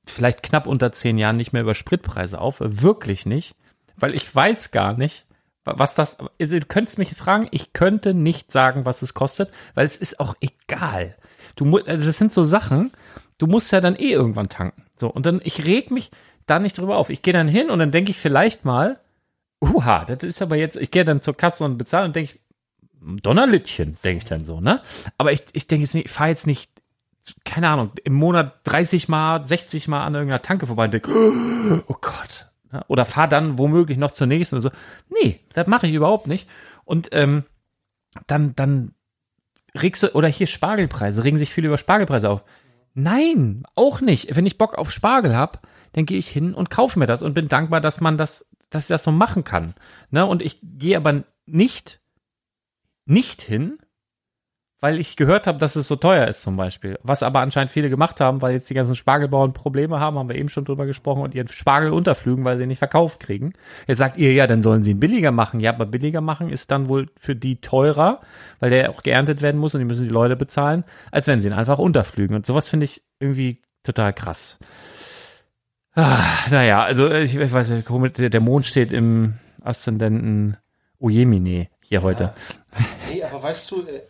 [0.06, 2.58] vielleicht knapp unter zehn Jahren nicht mehr über Spritpreise auf.
[2.60, 3.56] Wirklich nicht.
[3.96, 5.26] Weil ich weiß gar nicht,
[5.64, 9.86] was das, also du könntest mich fragen, ich könnte nicht sagen, was es kostet, weil
[9.86, 11.16] es ist auch egal.
[11.56, 12.92] Du also das sind so Sachen,
[13.38, 14.84] du musst ja dann eh irgendwann tanken.
[14.96, 16.12] So, und dann, ich reg mich
[16.46, 17.10] da nicht drüber auf.
[17.10, 19.00] Ich gehe dann hin und dann denke ich vielleicht mal,
[19.62, 22.42] uha, das ist aber jetzt, ich gehe dann zur Kasse und bezahle und denke ich,
[23.22, 24.82] Donnerlittchen, denke ich dann so, ne?
[25.18, 26.72] Aber ich, ich denke jetzt nicht, ich fahre jetzt nicht,
[27.44, 31.12] keine Ahnung, im Monat 30 Mal, 60 Mal an irgendeiner Tanke vorbei und denke,
[31.88, 32.52] oh Gott.
[32.72, 32.84] Ne?
[32.88, 34.72] Oder fahr dann womöglich noch zur nächsten und so.
[35.10, 36.50] Nee, das mache ich überhaupt nicht.
[36.84, 37.44] Und ähm,
[38.28, 38.94] dann, dann
[39.76, 42.44] regst du, oder hier Spargelpreise, regen sich viele über Spargelpreise auf.
[42.96, 44.36] Nein, auch nicht.
[44.36, 45.60] Wenn ich Bock auf Spargel habe,
[45.92, 48.84] dann gehe ich hin und kaufe mir das und bin dankbar, dass man das, dass
[48.84, 49.76] ich das so machen kann.
[50.12, 50.26] Ne?
[50.26, 52.00] Und ich gehe aber nicht,
[53.06, 53.80] nicht hin,
[54.86, 57.00] weil ich gehört habe, dass es so teuer ist zum Beispiel.
[57.02, 60.36] Was aber anscheinend viele gemacht haben, weil jetzt die ganzen Spargelbauern Probleme haben, haben wir
[60.36, 63.54] eben schon drüber gesprochen, und ihren Spargel unterflügen, weil sie nicht verkauft kriegen.
[63.88, 65.60] Jetzt sagt ihr, ja, dann sollen sie ihn billiger machen.
[65.60, 68.22] Ja, aber billiger machen ist dann wohl für die teurer,
[68.60, 71.48] weil der auch geerntet werden muss und die müssen die Leute bezahlen, als wenn sie
[71.48, 72.36] ihn einfach unterflügen.
[72.36, 74.60] Und sowas finde ich irgendwie total krass.
[75.96, 76.22] Ah,
[76.52, 80.58] naja, also ich, ich weiß nicht, der Mond steht im Aszendenten
[81.00, 82.36] Ojemine hier heute.
[83.12, 84.02] Nee, aber weißt du, äh,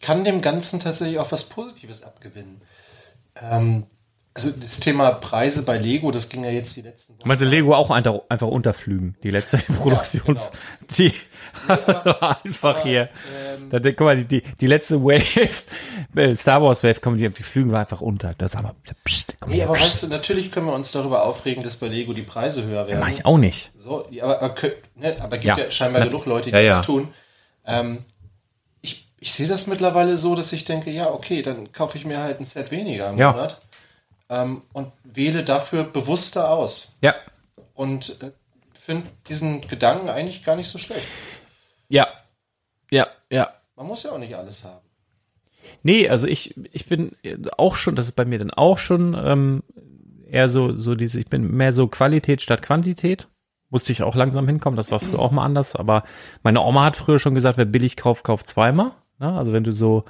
[0.00, 2.60] kann dem Ganzen tatsächlich auch was Positives abgewinnen.
[3.40, 3.86] Ähm,
[4.34, 7.38] also das Thema Preise bei Lego, das ging ja jetzt die letzten Wochen.
[7.38, 9.16] Du Lego auch einfach, einfach unterflügen?
[9.22, 10.40] Die letzte Produktions...
[10.40, 11.10] Ja, genau.
[11.10, 11.12] Die
[12.44, 13.08] einfach aber, hier.
[13.56, 15.48] Ähm, da, guck mal, die, die, die letzte Wave,
[16.14, 18.34] äh, Star Wars Wave, kommen die, die flügen wir einfach unter.
[18.36, 19.84] Das aber, pst, nee, her, aber pst.
[19.84, 22.90] weißt du, natürlich können wir uns darüber aufregen, dass bei Lego die Preise höher werden.
[22.90, 23.70] Ja, mach ich auch nicht.
[23.78, 24.54] So, aber, aber,
[24.96, 27.08] ne, aber gibt ja, ja scheinbar genug Leute, die ja, das tun.
[27.66, 28.04] Ähm,
[29.20, 32.40] ich, sehe das mittlerweile so, dass ich denke, ja, okay, dann kaufe ich mir halt
[32.40, 33.60] ein Set weniger im Monat
[34.28, 36.94] ähm, und wähle dafür bewusster aus.
[37.00, 37.14] Ja.
[37.74, 38.32] Und äh,
[38.74, 41.06] finde diesen Gedanken eigentlich gar nicht so schlecht.
[41.88, 42.06] Ja.
[42.90, 43.52] Ja, ja.
[43.76, 44.80] Man muss ja auch nicht alles haben.
[45.82, 47.12] Nee, also ich, ich bin
[47.56, 49.62] auch schon, das ist bei mir dann auch schon ähm,
[50.30, 53.28] eher so, so diese, ich bin mehr so Qualität statt Quantität.
[53.70, 56.04] Musste ich auch langsam hinkommen, das war früher auch mal anders, aber
[56.42, 58.92] meine Oma hat früher schon gesagt, wer billig kauft, kauft zweimal.
[59.18, 59.32] Ne?
[59.36, 60.04] Also wenn du so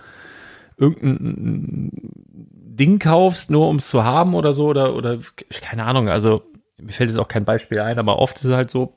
[0.76, 1.90] irgendein
[2.32, 5.18] Ding kaufst, nur um es zu haben oder so, oder, oder
[5.60, 6.42] keine Ahnung, also
[6.80, 8.94] mir fällt jetzt auch kein Beispiel ein, aber oft ist es halt so,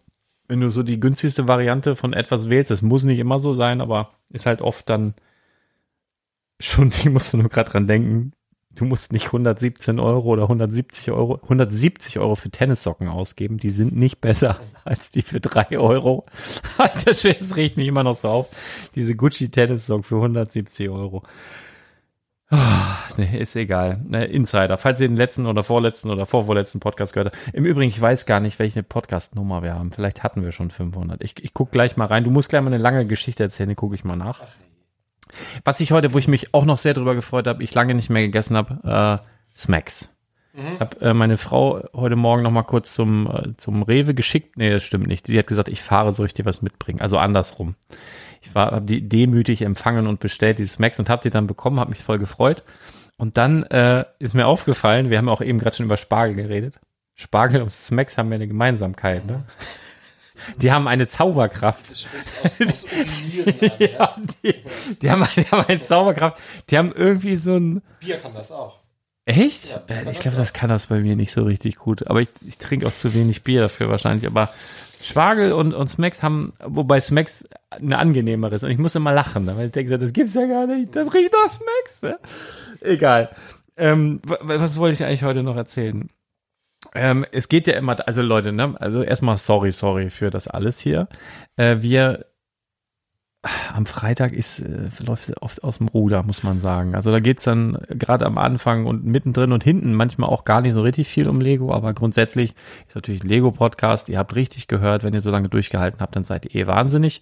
[0.47, 3.81] wenn du so die günstigste Variante von etwas wählst, das muss nicht immer so sein,
[3.81, 5.15] aber ist halt oft dann
[6.59, 8.33] schon, ich musste nur gerade dran denken,
[8.75, 13.57] du musst nicht 117 Euro oder 170 Euro, 170 Euro für Tennissocken ausgeben.
[13.57, 16.25] Die sind nicht besser als die für drei Euro.
[17.05, 18.49] Das riecht mich immer noch so auf.
[18.95, 21.23] Diese Gucci Tennissocken für 170 Euro.
[22.53, 22.57] Oh,
[23.15, 24.01] nee, ist egal.
[24.05, 24.77] Ne, Insider.
[24.77, 27.55] Falls ihr den letzten oder vorletzten oder vorvorletzten Podcast gehört habt.
[27.55, 29.91] Im Übrigen, ich weiß gar nicht, welche Podcast-Nummer wir haben.
[29.93, 31.23] Vielleicht hatten wir schon 500.
[31.23, 32.25] Ich, ich guck gleich mal rein.
[32.25, 34.41] Du musst gleich mal eine lange Geschichte erzählen, die gucke ich mal nach.
[35.63, 38.09] Was ich heute, wo ich mich auch noch sehr drüber gefreut habe, ich lange nicht
[38.09, 40.09] mehr gegessen habe, äh, Smacks.
[40.53, 40.79] Mhm.
[40.79, 44.57] Hab äh, meine Frau heute Morgen noch mal kurz zum, äh, zum Rewe geschickt.
[44.57, 45.27] Nee, das stimmt nicht.
[45.27, 47.01] Sie hat gesagt, ich fahre, soll ich dir was mitbringen?
[47.01, 47.75] Also andersrum
[48.41, 51.79] ich war, habe die demütig empfangen und bestellt, dieses Max und habe die dann bekommen,
[51.79, 52.63] habe mich voll gefreut.
[53.17, 56.79] Und dann äh, ist mir aufgefallen, wir haben auch eben gerade schon über Spargel geredet.
[57.15, 59.43] Spargel und Smacks haben ja eine Gemeinsamkeit, ne?
[60.57, 61.91] Die haben eine Zauberkraft.
[61.91, 62.07] Aus,
[62.43, 62.57] aus
[63.79, 64.55] ja, die,
[65.01, 66.41] die, haben, die haben eine Zauberkraft.
[66.69, 67.81] Die haben irgendwie so ein.
[67.99, 68.79] Bier kann das auch.
[69.25, 69.67] Echt?
[69.87, 72.07] Ja, ich glaube, das kann das bei mir nicht so richtig gut.
[72.07, 74.25] Aber ich, ich trinke auch zu wenig Bier dafür wahrscheinlich.
[74.25, 74.49] Aber
[75.01, 78.63] Spargel und, und Smacks haben, wobei Smacks eine angenehmere ist.
[78.63, 79.55] Und ich muss immer lachen, ne?
[79.55, 80.95] weil ich denke, das gibt's ja gar nicht.
[80.95, 82.01] Das riecht nach Smacks.
[82.01, 82.19] Ne?
[82.81, 83.29] Egal.
[83.77, 86.09] Ähm, was wollte ich eigentlich heute noch erzählen?
[86.93, 90.79] Ähm, es geht ja immer, also Leute, ne, also erstmal sorry, sorry für das alles
[90.79, 91.07] hier.
[91.55, 92.25] Äh, wir
[93.73, 96.93] am Freitag ist, äh, läuft oft aus dem Ruder, muss man sagen.
[96.93, 100.73] Also da geht's dann gerade am Anfang und mittendrin und hinten manchmal auch gar nicht
[100.73, 102.53] so richtig viel um Lego, aber grundsätzlich
[102.87, 104.09] ist natürlich Lego-Podcast.
[104.09, 107.21] Ihr habt richtig gehört, wenn ihr so lange durchgehalten habt, dann seid ihr eh wahnsinnig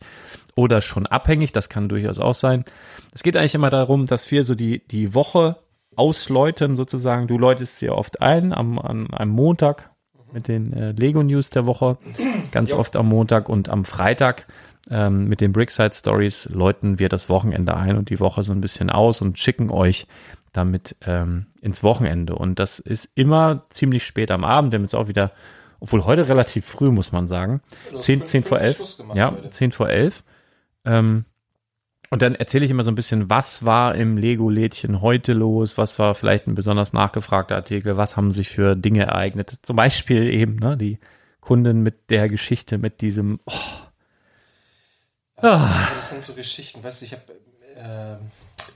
[0.55, 1.53] oder schon abhängig.
[1.53, 2.65] Das kann durchaus auch sein.
[3.13, 5.55] Es geht eigentlich immer darum, dass wir so die, die Woche
[5.99, 7.27] ausläuten sozusagen.
[7.27, 9.91] Du läutest sie oft ein am, an einem Montag
[10.31, 11.97] mit den äh, Lego-News der Woche,
[12.51, 12.77] ganz jo.
[12.77, 14.47] oft am Montag und am Freitag
[14.89, 18.61] ähm, mit den Brickside Stories läuten wir das Wochenende ein und die Woche so ein
[18.61, 20.07] bisschen aus und schicken euch
[20.53, 22.35] damit ähm, ins Wochenende.
[22.35, 24.71] Und das ist immer ziemlich spät am Abend.
[24.71, 25.31] Wir haben jetzt auch wieder,
[25.79, 27.61] obwohl heute relativ früh, muss man sagen.
[27.99, 28.81] Zehn, zehn vor elf.
[29.13, 30.23] Ja, zehn vor elf.
[30.85, 31.25] Ähm,
[32.11, 35.99] und dann erzähle ich immer so ein bisschen, was war im Lego-Lädchen heute los, was
[35.99, 39.59] war vielleicht ein besonders nachgefragter Artikel, was haben sich für Dinge ereignet.
[39.61, 40.97] Zum Beispiel eben ne, die
[41.39, 43.53] Kunden mit der Geschichte, mit diesem, oh,
[45.35, 45.89] das, sind, ah.
[45.95, 48.19] das, sind, so Geschichten, weißt du, ich habe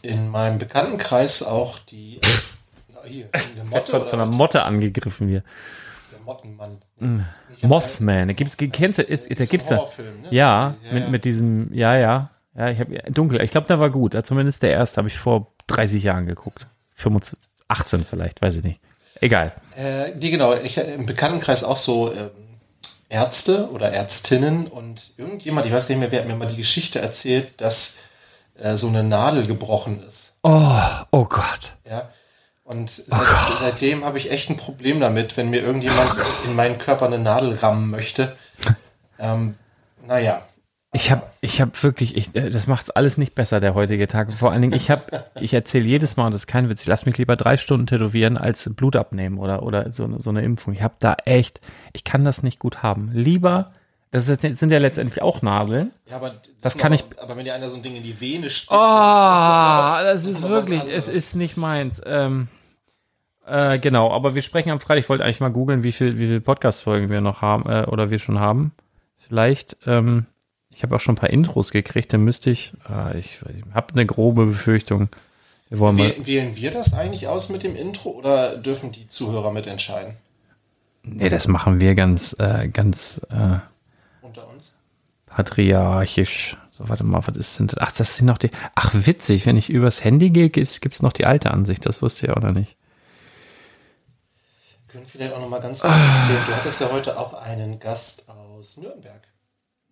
[0.04, 5.44] äh, in meinem Bekanntenkreis auch die äh, hier, eine Motte von einer Motte angegriffen hier.
[6.12, 6.78] Der Mottenmann.
[7.00, 7.22] Mm.
[7.64, 10.28] Mothman, da gibt's kennst ist, da gibt's da, ne?
[10.32, 13.90] ja, ja, mit mit diesem, ja, ja, ja, ich habe dunkel, ich glaube, der war
[13.90, 18.64] gut, zumindest der erste habe ich vor 30 Jahren geguckt, 25, 18 vielleicht, weiß ich
[18.64, 18.80] nicht,
[19.22, 19.52] egal.
[19.76, 22.30] Äh, nee, genau, ich im Bekanntenkreis auch so ähm,
[23.10, 27.00] Ärzte oder Ärztinnen und irgendjemand, ich weiß nicht mehr, wer hat mir mal die Geschichte
[27.00, 27.98] erzählt, dass
[28.56, 30.34] äh, so eine Nadel gebrochen ist.
[30.44, 30.78] Oh,
[31.12, 31.76] oh Gott.
[31.90, 32.10] Ja.
[32.64, 36.56] Und seit, oh seitdem habe ich echt ein Problem damit, wenn mir irgendjemand oh in
[36.56, 38.36] meinen Körper eine Nadel rammen möchte.
[39.20, 39.56] Ähm,
[40.08, 40.42] naja,
[40.96, 44.32] Ich habe ich hab wirklich, ich, äh, das macht's alles nicht besser, der heutige Tag.
[44.32, 45.02] Vor allen Dingen, ich habe,
[45.40, 47.88] ich erzähle jedes Mal, und das ist kein Witz, ich lass mich lieber drei Stunden
[47.88, 50.74] tätowieren, als Blut abnehmen oder, oder so, eine- so eine Impfung.
[50.74, 51.62] Ich habe da echt,
[51.94, 53.10] ich kann das nicht gut haben.
[53.14, 53.72] Lieber,
[54.12, 55.90] das ist, sind ja letztendlich auch Nadeln.
[56.08, 58.22] Ja, aber Das sind kann aber, Aber wenn dir einer so ein Ding in die
[58.22, 62.00] Vene stickt, Oh, das das ist ist noch was wirklich, es ist nicht meins.
[62.06, 62.50] Ähm,
[63.48, 65.00] äh, genau, aber wir sprechen am Freitag.
[65.04, 68.12] Ich wollte eigentlich mal googeln, wie viel, wie viel Podcast-Folgen wir noch haben äh, oder
[68.12, 68.72] wir schon haben.
[69.18, 70.28] Vielleicht, ähm,
[70.76, 73.94] ich habe auch schon ein paar Intros gekriegt, dann müsste ich, äh, ich, ich habe
[73.94, 75.10] eine grobe Befürchtung.
[75.70, 79.08] Wir wollen mal, Wäh- Wählen wir das eigentlich aus mit dem Intro oder dürfen die
[79.08, 80.16] Zuhörer mitentscheiden
[81.04, 83.58] nee, das machen wir ganz, äh, ganz äh,
[84.22, 84.74] unter uns?
[85.26, 86.58] patriarchisch.
[86.78, 87.78] So, warte mal, was ist denn das?
[87.80, 91.12] Ach, das sind noch die, ach, witzig, wenn ich übers Handy gehe, gibt es noch
[91.14, 91.86] die alte Ansicht.
[91.86, 92.76] Das wusste ich auch noch nicht.
[94.88, 96.44] Wir können vielleicht auch noch mal ganz kurz erzählen.
[96.48, 99.22] Du hattest ja heute auch einen Gast aus Nürnberg.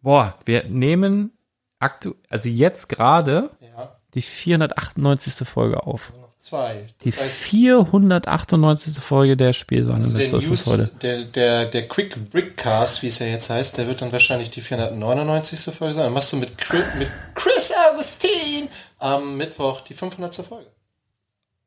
[0.01, 1.31] Boah, wir nehmen
[1.79, 5.47] aktu also jetzt gerade Ja, die 498.
[5.47, 6.11] Folge auf.
[6.39, 6.87] zwei.
[7.03, 8.95] Die Das heißt, 498.
[9.03, 10.01] Folge der Spielwaren.
[10.01, 10.87] also der, News, heute.
[11.01, 14.61] der, der, der Quick Brickcast, wie es ja jetzt heißt, der wird dann wahrscheinlich die
[14.61, 15.73] 499.
[15.75, 16.05] Folge sein.
[16.05, 20.35] Dann machst du mit Chris, mit Chris Augustin am Mittwoch die 500.
[20.37, 20.65] Folge.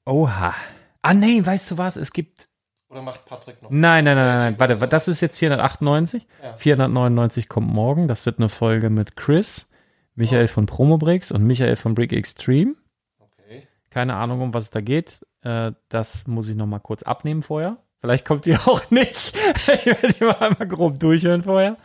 [0.07, 0.55] Oha.
[1.03, 1.97] Ah, nee, weißt du was?
[1.97, 2.49] Es gibt.
[2.95, 3.71] Oder macht Patrick noch?
[3.71, 4.61] Nein, nein, nein, nein, nein.
[4.61, 6.29] Warte, das ist jetzt 498.
[6.41, 6.53] Ja.
[6.53, 8.07] 499 kommt morgen.
[8.07, 9.69] Das wird eine Folge mit Chris,
[10.15, 12.77] Michael von Promobricks und Michael von Brick Extreme.
[13.19, 13.67] Okay.
[13.91, 15.27] Keine Ahnung, um was es da geht.
[15.43, 17.79] Äh, das muss ich noch mal kurz abnehmen vorher.
[18.01, 19.37] Vielleicht kommt die auch nicht.
[19.57, 21.77] ich werde die mal einmal grob durchhören vorher.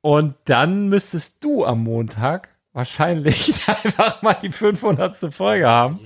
[0.00, 5.34] Und dann müsstest du am Montag wahrscheinlich einfach mal die 500.
[5.34, 5.98] Folge haben.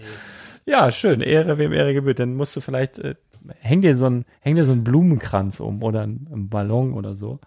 [0.66, 1.20] Ja, schön.
[1.20, 2.20] Ehre, wem Ehre gebührt.
[2.20, 3.16] Dann musst du vielleicht, äh,
[3.58, 7.16] häng dir so ein, häng dir so einen Blumenkranz um oder einen, einen Ballon oder
[7.16, 7.40] so.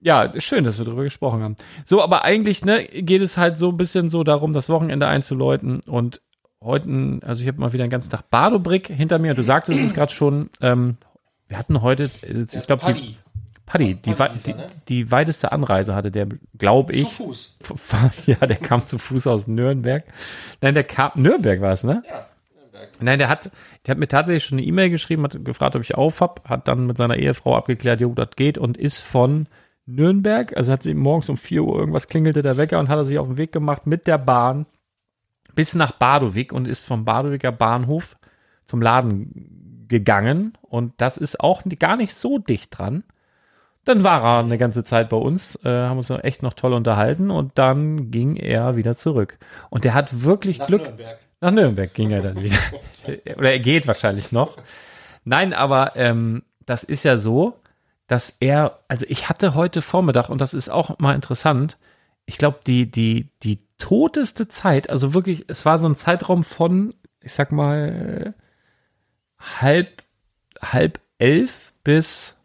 [0.00, 1.56] Ja, schön, dass wir darüber gesprochen haben.
[1.84, 5.80] So, aber eigentlich ne, geht es halt so ein bisschen so darum, das Wochenende einzuläuten.
[5.80, 6.20] Und
[6.62, 9.34] heute, also ich habe mal wieder den ganzen Tag Badobrick hinter mir.
[9.34, 10.50] Du sagtest es gerade schon.
[10.60, 10.96] Ähm,
[11.48, 13.16] wir hatten heute, äh, ich glaube, die
[13.66, 13.96] Paddy.
[13.96, 14.68] Die, die, ne?
[14.88, 17.08] die weiteste Anreise hatte der, glaube Zu ich.
[17.08, 17.58] Fuß.
[18.26, 20.04] Ja, der kam zu Fuß aus Nürnberg.
[20.60, 22.04] Nein, der kam, Nürnberg war es, ne?
[22.08, 22.26] Ja.
[23.00, 23.50] Nein, der hat,
[23.86, 26.68] der hat mir tatsächlich schon eine E-Mail geschrieben, hat gefragt, ob ich auf hab, hat
[26.68, 29.46] dann mit seiner Ehefrau abgeklärt, jo, das geht und ist von
[29.86, 33.04] Nürnberg, also hat sie morgens um 4 Uhr irgendwas klingelte der Wecker und hat er
[33.04, 34.66] sich auf den Weg gemacht mit der Bahn
[35.54, 38.16] bis nach Badowik und ist vom Badowiker Bahnhof
[38.64, 43.04] zum Laden gegangen und das ist auch gar nicht so dicht dran.
[43.84, 47.30] Dann war er eine ganze Zeit bei uns, äh, haben uns echt noch toll unterhalten
[47.30, 49.38] und dann ging er wieder zurück.
[49.70, 50.82] Und der hat wirklich Nach Glück.
[50.82, 51.18] Nürnberg.
[51.46, 52.58] Nach Nürnberg ging er dann wieder.
[53.36, 54.56] Oder er geht wahrscheinlich noch.
[55.22, 57.60] Nein, aber ähm, das ist ja so,
[58.08, 61.78] dass er, also ich hatte heute Vormittag, und das ist auch mal interessant,
[62.24, 66.94] ich glaube, die, die, die toteste Zeit, also wirklich, es war so ein Zeitraum von,
[67.20, 68.34] ich sag mal,
[69.38, 70.02] halb,
[70.60, 72.36] halb elf bis,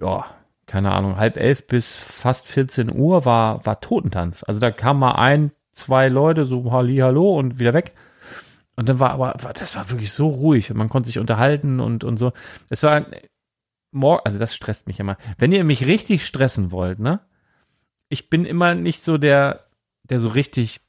[0.00, 0.26] ja,
[0.66, 4.44] keine Ahnung, halb elf bis fast 14 Uhr war, war Totentanz.
[4.44, 7.94] Also da kam mal ein, zwei Leute, so Halli, hallo und wieder weg.
[8.76, 12.04] Und dann war aber, das war wirklich so ruhig und man konnte sich unterhalten und,
[12.04, 12.32] und so.
[12.70, 13.04] Es war
[13.90, 15.16] morgen, also das stresst mich immer.
[15.38, 17.20] Wenn ihr mich richtig stressen wollt, ne?
[18.08, 19.66] Ich bin immer nicht so der,
[20.04, 20.80] der so richtig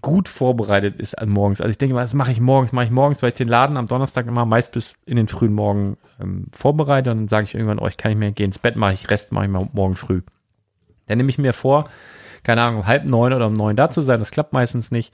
[0.00, 1.60] gut vorbereitet ist an morgens.
[1.60, 3.76] Also ich denke mal, das mache ich morgens, mache ich morgens, weil ich den Laden
[3.76, 7.54] am Donnerstag immer meist bis in den frühen Morgen ähm, vorbereite und dann sage ich
[7.54, 9.68] irgendwann, oh, ich kann nicht mehr gehen ins Bett, mache ich Rest, mache ich mal
[9.72, 10.22] morgen früh.
[11.06, 11.90] Dann nehme ich mir vor,
[12.44, 15.12] keine Ahnung, um halb neun oder um neun da zu sein, das klappt meistens nicht.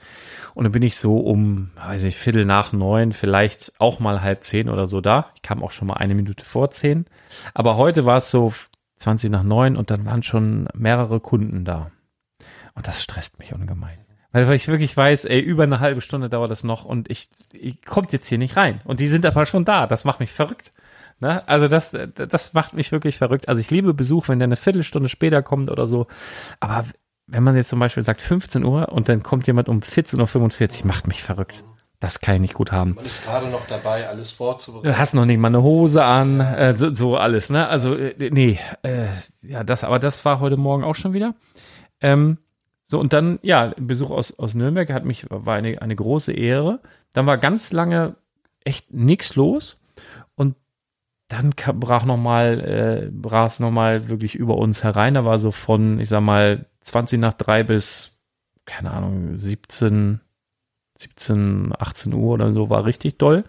[0.53, 4.43] Und dann bin ich so um, weiß ich, Viertel nach neun, vielleicht auch mal halb
[4.43, 5.27] zehn oder so da.
[5.35, 7.05] Ich kam auch schon mal eine Minute vor zehn.
[7.53, 8.53] Aber heute war es so
[8.97, 11.91] 20 nach neun und dann waren schon mehrere Kunden da.
[12.75, 13.97] Und das stresst mich ungemein.
[14.33, 17.81] Weil, ich wirklich weiß, ey, über eine halbe Stunde dauert das noch und ich, ich
[17.81, 18.79] kommt jetzt hier nicht rein.
[18.85, 19.87] Und die sind aber schon da.
[19.87, 20.71] Das macht mich verrückt.
[21.19, 21.47] Ne?
[21.47, 23.49] Also das, das macht mich wirklich verrückt.
[23.49, 26.07] Also ich liebe Besuch, wenn der eine Viertelstunde später kommt oder so.
[26.59, 26.85] Aber
[27.31, 30.87] wenn man jetzt zum Beispiel sagt 15 Uhr und dann kommt jemand um 14.45 Uhr,
[30.87, 31.63] macht mich verrückt.
[32.01, 32.95] Das kann ich nicht gut haben.
[32.95, 34.87] Man ist gerade noch dabei, alles vorzubereiten.
[34.87, 37.67] Du hast noch nicht mal eine Hose an, äh, so, so alles, ne?
[37.67, 39.07] Also, äh, nee, äh,
[39.43, 41.35] ja, das, aber das war heute Morgen auch schon wieder.
[42.01, 42.39] Ähm,
[42.81, 46.79] so, und dann, ja, Besuch aus, aus Nürnberg hat mich, war eine, eine große Ehre.
[47.13, 48.15] Dann war ganz lange
[48.63, 49.79] echt nichts los.
[50.35, 50.55] Und
[51.27, 55.13] dann kam, brach noch mal, äh, brach es noch mal wirklich über uns herein.
[55.13, 58.19] Da war so von, ich sag mal, 20 nach drei bis,
[58.65, 60.19] keine Ahnung, 17,
[60.97, 63.43] 17, 18 Uhr oder so, war richtig doll.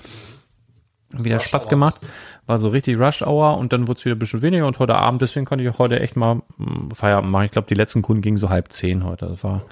[1.11, 1.71] wieder Rush Spaß Hour.
[1.71, 2.01] gemacht.
[2.47, 4.97] War so richtig Rush Hour und dann wurde es wieder ein bisschen weniger und heute
[4.97, 7.45] Abend, deswegen konnte ich auch heute echt mal hm, Feierabend machen.
[7.47, 9.27] Ich glaube, die letzten Kunden gingen so halb zehn heute.
[9.27, 9.65] Das war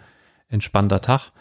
[0.49, 1.33] entspannter Tag.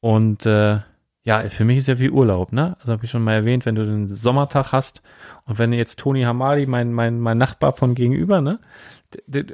[0.00, 0.80] Und äh,
[1.26, 2.76] ja, für mich ist ja wie Urlaub, ne?
[2.78, 5.02] Also habe ich schon mal erwähnt, wenn du den Sommertag hast
[5.44, 8.60] und wenn jetzt Toni Hamadi, mein, mein, mein Nachbar von gegenüber, ne?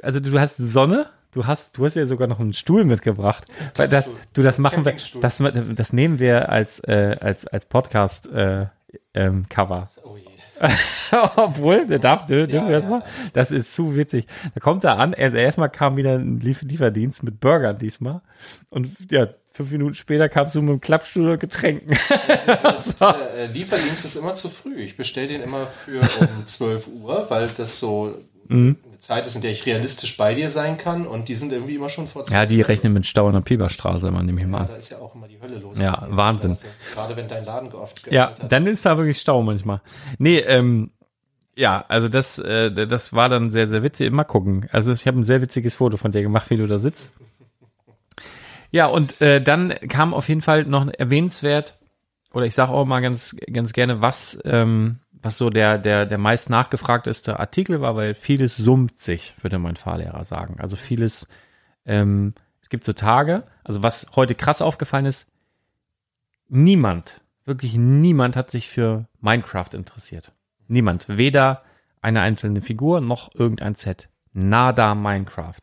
[0.03, 3.45] Also du hast Sonne, du hast, du hast ja sogar noch einen Stuhl mitgebracht.
[3.75, 5.41] Weil das, du, das machen wir, das,
[5.75, 8.67] das nehmen wir als, äh, als, als Podcast äh,
[9.13, 9.89] ähm, Cover.
[10.03, 10.17] Oh
[11.35, 13.03] Obwohl, der darf, dürfen ja, wir das ja, mal?
[13.33, 14.27] Das ist zu witzig.
[14.53, 18.21] Da kommt er an, also erstmal kam wieder ein Lieferdienst mit Burger diesmal.
[18.69, 21.97] Und ja, fünf Minuten später kamst du mit einem Klappstuhl und Getränken.
[22.27, 24.75] Das ist, das ist, äh, Lieferdienst ist immer zu früh.
[24.77, 28.17] Ich bestelle den immer für um 12 Uhr, weil das so
[28.47, 28.77] mhm.
[29.03, 31.89] Zeit ist, in der ich realistisch bei dir sein kann und die sind irgendwie immer
[31.89, 34.67] schon vor Ja, die rechnen mit Stau in der Pieberstraße, man nehme ich mal an.
[34.69, 35.77] Da ist ja auch immer die Hölle los.
[35.77, 36.55] Ja, Wahnsinn.
[36.93, 38.49] Gerade wenn dein Laden geöffnet Ja, hat.
[38.49, 39.81] dann ist da wirklich Stau manchmal.
[40.19, 40.91] Nee, ähm,
[41.53, 44.09] ja, also das, äh, das war dann sehr, sehr witzig.
[44.13, 44.69] Mal gucken.
[44.71, 47.11] Also ich habe ein sehr witziges Foto von dir gemacht, wie du da sitzt.
[48.71, 51.77] Ja, und äh, dann kam auf jeden Fall noch erwähnenswert,
[52.33, 56.17] oder ich sage auch mal ganz, ganz gerne, was, ähm, was so der, der, der
[56.17, 60.57] meist nachgefragteste Artikel war, weil vieles summt sich, würde mein Fahrlehrer sagen.
[60.59, 61.27] Also vieles,
[61.85, 65.27] ähm, es gibt so Tage, also was heute krass aufgefallen ist,
[66.49, 70.33] niemand, wirklich niemand hat sich für Minecraft interessiert.
[70.67, 71.05] Niemand.
[71.07, 71.63] Weder
[72.01, 74.09] eine einzelne Figur noch irgendein Set.
[74.33, 75.61] Nada Minecraft.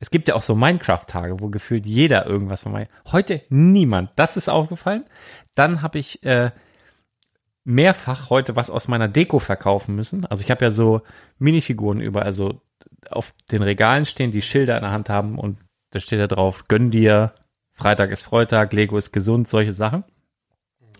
[0.00, 3.12] Es gibt ja auch so Minecraft-Tage, wo gefühlt jeder irgendwas von Minecraft.
[3.12, 4.10] Heute niemand.
[4.16, 5.04] Das ist aufgefallen.
[5.54, 6.50] Dann habe ich äh,
[7.64, 10.26] mehrfach heute was aus meiner Deko verkaufen müssen.
[10.26, 11.02] Also ich habe ja so
[11.38, 12.60] Minifiguren über, also
[13.10, 15.58] auf den Regalen stehen, die Schilder in der Hand haben und
[15.90, 17.34] da steht da drauf, gönn dir,
[17.72, 20.04] Freitag ist Freitag, Lego ist gesund, solche Sachen.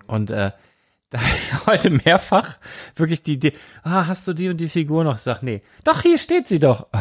[0.06, 0.52] Und äh,
[1.10, 1.20] da
[1.66, 2.58] heute mehrfach
[2.96, 5.16] wirklich die, die, ah, hast du die und die Figur noch?
[5.16, 5.62] Ich sag, nee.
[5.84, 6.88] Doch, hier steht sie doch.
[6.92, 6.98] Oh.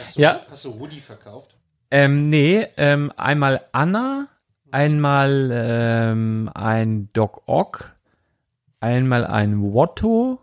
[0.00, 0.40] Hast du, ja.
[0.50, 1.56] hast du Woody verkauft?
[1.90, 4.28] Ähm, nee, ähm, einmal Anna,
[4.70, 7.94] einmal ähm, ein Doc Ock,
[8.80, 10.40] einmal ein Watto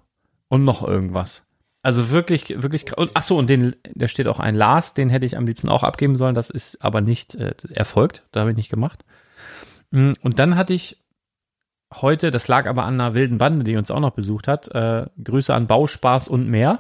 [0.48, 1.46] und noch irgendwas.
[1.82, 2.98] Also wirklich, wirklich.
[2.98, 5.70] Und, ach so, und den, da steht auch ein Lars, den hätte ich am liebsten
[5.70, 6.34] auch abgeben sollen.
[6.34, 8.26] Das ist aber nicht äh, erfolgt.
[8.32, 9.06] Da habe ich nicht gemacht.
[9.92, 11.04] Mm, und dann hatte ich
[11.94, 14.68] heute, das lag aber an einer wilden Bande, die uns auch noch besucht hat.
[14.74, 16.80] Äh, Grüße an Bauspaß und mehr.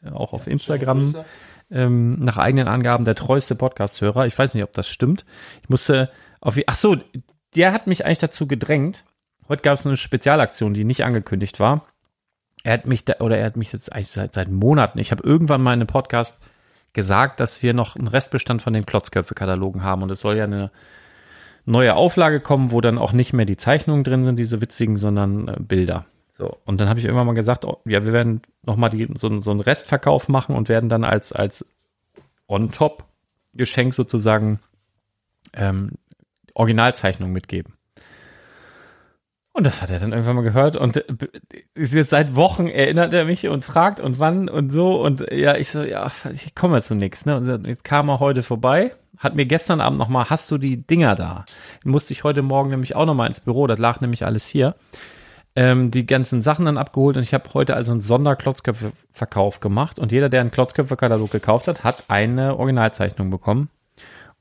[0.00, 0.14] Mhm.
[0.14, 1.14] Auch auf Instagram
[1.70, 4.26] ähm, nach eigenen Angaben der treueste Podcast-Hörer.
[4.26, 5.24] Ich weiß nicht, ob das stimmt.
[5.62, 6.96] Ich musste auf, ach so,
[7.54, 9.04] der hat mich eigentlich dazu gedrängt.
[9.48, 11.86] Heute gab es eine Spezialaktion, die nicht angekündigt war.
[12.62, 15.24] Er hat mich da, oder er hat mich jetzt eigentlich seit, seit Monaten, ich habe
[15.24, 16.38] irgendwann mal in einem Podcast
[16.92, 20.70] gesagt, dass wir noch einen Restbestand von den Klotzköpfe-Katalogen haben und es soll ja eine
[21.64, 25.48] neue Auflage kommen, wo dann auch nicht mehr die Zeichnungen drin sind, diese witzigen, sondern
[25.48, 26.06] äh, Bilder.
[26.36, 29.50] So, und dann habe ich irgendwann mal gesagt, oh, ja, wir werden nochmal so, so
[29.50, 31.64] einen Restverkauf machen und werden dann als, als
[32.48, 34.60] On-Top-Geschenk sozusagen
[35.52, 35.92] ähm,
[36.54, 37.74] Originalzeichnung mitgeben.
[39.54, 41.04] Und das hat er dann irgendwann mal gehört und äh,
[41.74, 45.56] ist jetzt seit Wochen erinnert er mich und fragt und wann und so und ja,
[45.56, 47.36] ich so, ja, ich komme zu nichts, ne?
[47.36, 51.16] Und jetzt kam er heute vorbei, hat mir gestern Abend nochmal, hast du die Dinger
[51.16, 51.44] da?
[51.84, 54.74] Musste ich heute Morgen nämlich auch nochmal ins Büro, das lag nämlich alles hier
[55.54, 60.12] ähm, die ganzen Sachen dann abgeholt und ich habe heute also einen Sonderklotzköpfe-Verkauf gemacht und
[60.12, 63.68] jeder, der einen Klotzköpfe-Katalog gekauft hat, hat eine Originalzeichnung bekommen.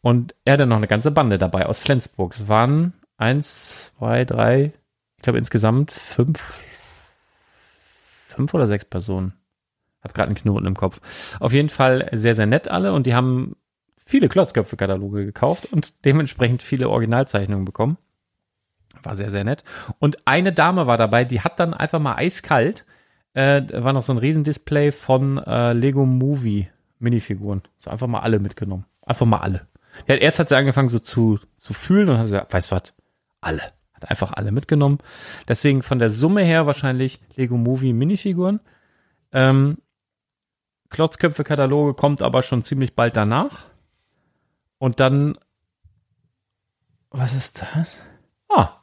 [0.02, 2.34] Und er hatte noch eine ganze Bande dabei aus Flensburg.
[2.34, 4.72] Es waren eins, zwei, drei,
[5.22, 6.66] ich glaube insgesamt fünf,
[8.26, 9.34] fünf oder sechs Personen.
[10.02, 11.00] Hab gerade einen Knoten im Kopf.
[11.40, 13.56] Auf jeden Fall sehr, sehr nett alle und die haben
[14.04, 18.00] viele Klotzköpfe-Kataloge gekauft und dementsprechend viele Originalzeichnungen bekommen.
[19.04, 19.64] War sehr, sehr nett.
[20.00, 22.88] Und eine Dame war dabei, die hat dann einfach mal eiskalt,
[23.36, 27.62] äh, war noch so ein Riesendisplay von äh, Lego Movie Minifiguren.
[27.78, 28.86] So einfach mal alle mitgenommen.
[29.06, 29.68] Einfach mal alle.
[30.08, 32.94] Ja, erst hat sie angefangen so zu, zu fühlen und hat gesagt, weißt du was?
[33.40, 33.62] Alle.
[34.02, 35.00] Hat einfach alle mitgenommen.
[35.48, 38.60] Deswegen von der Summe her wahrscheinlich Lego Movie Minifiguren.
[39.32, 39.78] Ähm,
[40.90, 43.66] Klotzköpfe-Kataloge kommt aber schon ziemlich bald danach.
[44.78, 45.38] Und dann,
[47.12, 47.98] was ist das?
[48.50, 48.82] Ah,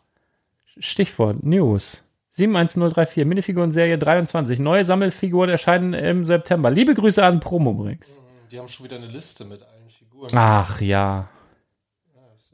[0.78, 2.04] Stichwort News.
[2.30, 4.60] 71034, Minifiguren-Serie 23.
[4.60, 6.70] Neue Sammelfiguren erscheinen im September.
[6.70, 8.16] Liebe Grüße an Promobrix.
[8.52, 10.30] Die haben schon wieder eine Liste mit allen Figuren.
[10.32, 11.28] Ach ja.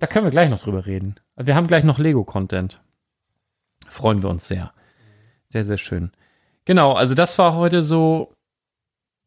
[0.05, 1.15] Da können wir gleich noch drüber reden.
[1.35, 2.83] Wir haben gleich noch Lego-Content.
[3.89, 4.75] Freuen wir uns sehr.
[5.49, 6.13] Sehr, sehr schön.
[6.67, 8.35] Genau, also das war heute so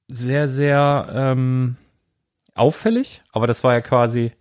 [0.08, 1.78] sehr, sehr ähm,
[2.54, 4.34] auffällig, aber das war ja quasi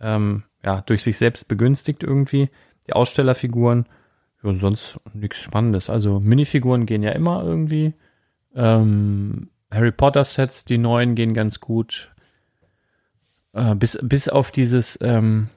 [0.00, 2.48] ähm, ja, durch sich selbst begünstigt irgendwie
[2.86, 3.84] die Ausstellerfiguren,
[4.42, 5.90] Ja, sonst nichts Spannendes.
[5.90, 7.92] Also Minifiguren gehen ja immer irgendwie.
[8.54, 12.10] Ähm, Harry Potter Sets, die neuen gehen ganz gut.
[13.52, 15.50] Äh, bis, bis auf dieses, ähm,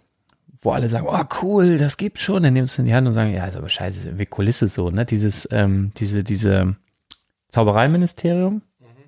[0.67, 3.13] wo alle sagen, oh cool, das gibt's schon, dann nimmst du in die Hand und
[3.13, 5.05] sagen, ja, ist aber scheiße, ist irgendwie Kulisse so, ne?
[5.05, 6.75] Dieses, ähm, diese, diese
[7.49, 8.61] Zaubereiministerium,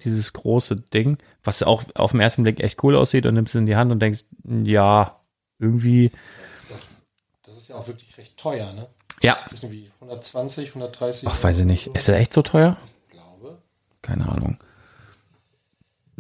[0.06, 3.60] dieses große Ding, was auch auf den ersten Blick echt cool aussieht und nimmst es
[3.60, 5.20] in die Hand und denkst, ja,
[5.60, 6.12] irgendwie,
[6.46, 6.76] Das ist, ja,
[7.46, 8.88] das ist ja auch wirklich recht teuer, ne?
[9.22, 11.28] ja, Das ist irgendwie 120, 130.
[11.28, 11.88] ach, weiß ich nicht.
[11.88, 12.78] Ist das echt so teuer?
[13.04, 13.58] Ich glaube.
[14.02, 14.58] Keine Ahnung.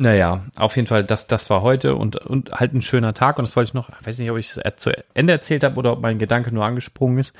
[0.01, 3.37] Naja, auf jeden Fall, das, das war heute und, und halt ein schöner Tag.
[3.37, 5.75] Und das wollte ich noch, ich weiß nicht, ob ich es zu Ende erzählt habe
[5.75, 7.35] oder ob mein Gedanke nur angesprungen ist.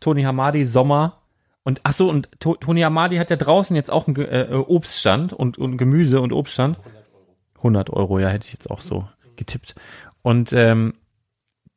[0.00, 1.18] Tony Hamadi, Sommer.
[1.64, 5.34] Und ach so, und to Tony Hamadi hat ja draußen jetzt auch einen äh, Obststand
[5.34, 6.78] und, und Gemüse und Obststand.
[7.58, 9.06] 100 Euro, ja, hätte ich jetzt auch so
[9.36, 9.74] getippt.
[10.22, 10.94] Und ähm,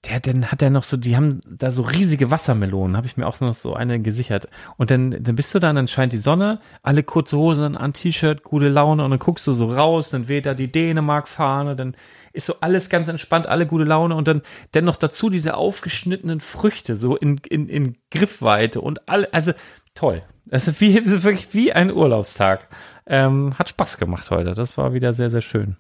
[0.05, 3.27] der, dann hat er noch so, die haben da so riesige Wassermelonen, habe ich mir
[3.27, 4.47] auch noch so eine gesichert.
[4.77, 8.43] Und dann, dann bist du da, dann scheint die Sonne, alle kurze Hosen an, T-Shirt,
[8.43, 11.95] gute Laune und dann guckst du so raus, dann weht da die Dänemark-Fahne, dann
[12.33, 14.41] ist so alles ganz entspannt, alle gute Laune und dann,
[14.71, 19.53] dann noch dazu diese aufgeschnittenen Früchte, so in, in, in Griffweite und alle, also
[19.93, 20.23] toll.
[20.45, 22.67] Das ist, wie, das ist wirklich wie ein Urlaubstag.
[23.05, 24.53] Ähm, hat Spaß gemacht heute.
[24.53, 25.77] Das war wieder sehr, sehr schön.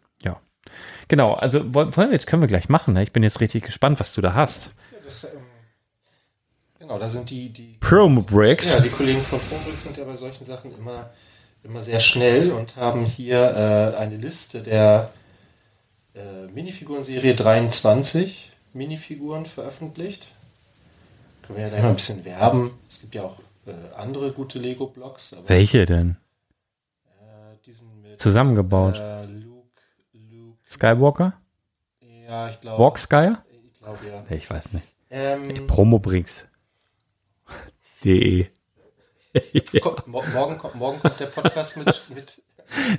[1.07, 2.93] Genau, also wollen wir jetzt können wir gleich machen.
[2.93, 3.03] Ne?
[3.03, 4.71] Ich bin jetzt richtig gespannt, was du da hast.
[4.91, 5.39] Ja, das, ähm,
[6.79, 8.73] genau, da sind die, die, Promo Bricks.
[8.73, 11.09] ja, die Kollegen von Probrix sind ja bei solchen Sachen immer,
[11.63, 15.11] immer sehr schnell und haben hier äh, eine Liste der
[16.13, 20.27] äh, Minifiguren-Serie 23 Minifiguren veröffentlicht.
[21.41, 22.71] Können wir ja gleich mal ein bisschen werben.
[22.89, 25.35] Es gibt ja auch äh, andere gute Lego-Blocks.
[25.47, 26.17] Welche denn?
[27.19, 28.95] Äh, Zusammengebaut.
[28.95, 29.27] Äh,
[30.71, 31.33] Skywalker?
[32.01, 32.81] ja, ich glaube.
[32.81, 33.43] Walk Skyer?
[33.51, 34.35] Ich glaube, ja.
[34.35, 34.87] Ich weiß nicht.
[35.09, 36.47] Ähm, Promo Bricks.
[38.03, 38.47] De.
[39.81, 42.41] kommt, mo morgen, kommt, morgen kommt der Podcast mit, mit,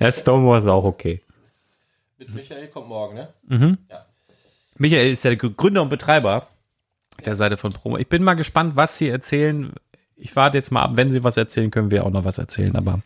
[0.00, 1.22] Ja, Stone Wars ist auch okay.
[2.18, 3.28] mit Michael, kommt morgen, ne?
[3.44, 3.78] Mhm.
[3.90, 4.04] Ja.
[4.76, 6.48] Michael ist der Gründer und Betreiber
[7.24, 7.96] der Seite von Promo.
[7.96, 9.72] Ich bin mal gespannt, was sie erzählen.
[10.16, 12.76] Ich warte jetzt mal ab, wenn sie was erzählen, können wir auch noch was erzählen,
[12.76, 13.00] aber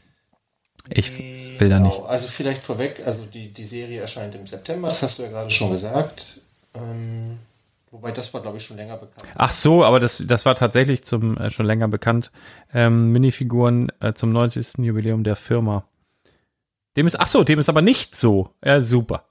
[0.91, 1.95] ich will da nicht.
[1.95, 5.29] Genau, also vielleicht vorweg, also die, die Serie erscheint im September, das hast du ja
[5.29, 6.41] gerade schon gesagt.
[6.75, 7.39] Ähm,
[7.91, 9.29] wobei das war, glaube ich, schon länger bekannt.
[9.35, 12.31] Ach so, aber das, das war tatsächlich zum äh, schon länger bekannt.
[12.73, 14.79] Ähm, Minifiguren äh, zum 90.
[14.79, 15.85] Jubiläum der Firma.
[16.97, 18.51] Dem ist, ach so, dem ist aber nicht so.
[18.65, 19.25] Ja, super.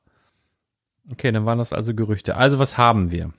[1.12, 2.36] Okay, dann waren das also Gerüchte.
[2.36, 3.32] Also, was haben wir?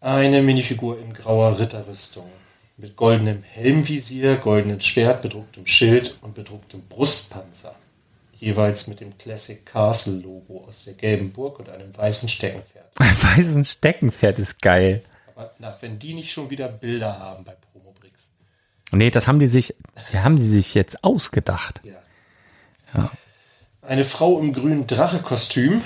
[0.00, 2.26] Eine Minifigur in grauer Ritterrüstung.
[2.78, 7.74] Mit goldenem Helmvisier, goldenem Schwert, bedrucktem Schild und bedrucktem Brustpanzer.
[8.38, 12.84] Jeweils mit dem Classic Castle Logo aus der gelben Burg und einem weißen Steckenpferd.
[12.98, 15.02] Ein weißes Steckenpferd ist geil.
[15.34, 18.30] Aber na, wenn die nicht schon wieder Bilder haben bei Promobrix.
[18.92, 19.74] Nee, das haben die sich,
[20.12, 21.80] die haben die sich jetzt ausgedacht.
[21.82, 21.94] Ja.
[22.94, 23.10] Ja.
[23.80, 25.82] Eine Frau im grünen Drachekostüm.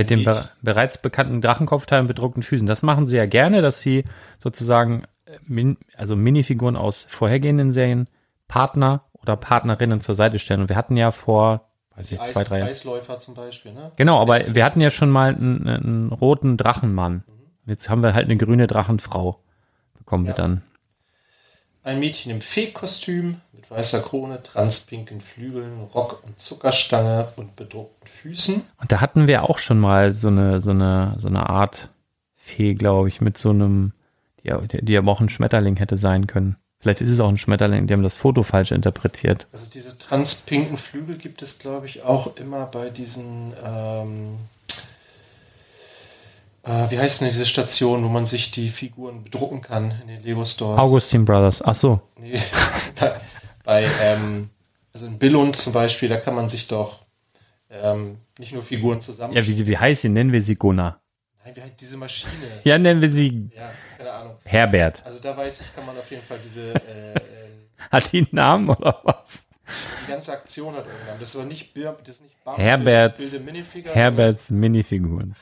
[0.00, 2.66] Mit den be bereits bekannten Drachenkopfteilen bedruckten Füßen.
[2.66, 4.04] Das machen sie ja gerne, dass sie
[4.38, 8.08] sozusagen, äh, min also Minifiguren aus vorhergehenden Serien
[8.48, 10.62] Partner oder Partnerinnen zur Seite stellen.
[10.62, 12.68] Und wir hatten ja vor, weiß ich, Eis, zwei, drei Jahren.
[12.70, 13.72] Eisläufer zum Beispiel.
[13.72, 13.92] Ne?
[13.96, 17.24] Genau, aber wir hatten ja schon mal einen, einen roten Drachenmann.
[17.66, 19.38] Jetzt haben wir halt eine grüne Drachenfrau.
[19.98, 20.36] Bekommen wir Ja.
[20.36, 20.62] dann.
[21.82, 23.40] Ein Mädchen im Fee-Kostüm
[23.70, 28.62] mit weißer Krone, transpinken Flügeln, Rock und Zuckerstange und bedruckten Füßen.
[28.80, 31.88] Und da hatten wir auch schon mal so eine, so eine, so eine Art
[32.36, 33.92] Fee, glaube ich, mit so einem,
[34.42, 36.56] die, die aber auch ein Schmetterling hätte sein können.
[36.80, 39.46] Vielleicht ist es auch ein Schmetterling, die haben das Foto falsch interpretiert.
[39.52, 44.38] Also diese transpinken Flügel gibt es, glaube ich, auch immer bei diesen, ähm,
[46.62, 50.22] äh, wie heißt denn diese Station, wo man sich die Figuren bedrucken kann in den
[50.22, 50.80] Lego Stores?
[50.80, 51.60] Augustin Brothers.
[51.60, 52.00] Ach so.
[52.18, 52.40] Nee,
[53.70, 54.50] bei, ähm,
[54.92, 57.06] also in Billund zum Beispiel, da kann man sich doch
[57.70, 59.32] ähm, nicht nur Figuren zusammen.
[59.32, 60.08] Ja, wie, wie heißt sie?
[60.08, 61.00] Nennen wir sie Gunnar.
[61.44, 62.32] Nein, wie heißt diese Maschine?
[62.64, 64.34] Ja, nennen wir sie Ja, keine Ahnung.
[64.42, 65.02] Herbert.
[65.04, 68.28] Also da weiß ich, kann man auf jeden Fall diese, äh, ähm, Hat die einen
[68.32, 69.46] Namen oder was?
[70.04, 71.20] die ganze Aktion hat irgendwann.
[71.20, 75.36] Das ist aber nicht, das ist nicht Bam, Herberts- Bilde Minifigure, Herberts Minifiguren.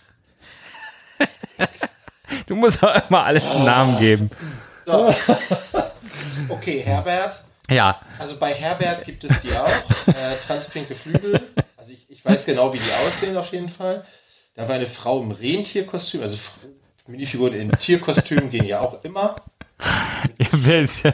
[2.47, 4.31] du musst auch immer alles einen Namen geben.
[4.85, 5.15] So.
[6.51, 7.48] Okay, Herbert.
[7.71, 9.69] Ja, Also bei Herbert gibt es die auch.
[10.07, 11.41] Äh, transpinke Flügel.
[11.77, 14.05] Also ich, ich weiß genau, wie die aussehen auf jeden Fall.
[14.55, 16.23] Da war eine Frau im Rentierkostüm.
[16.23, 16.39] Also
[17.07, 19.37] Minifiguren in Tierkostümen gehen ja auch immer.
[20.39, 21.05] ihr wisst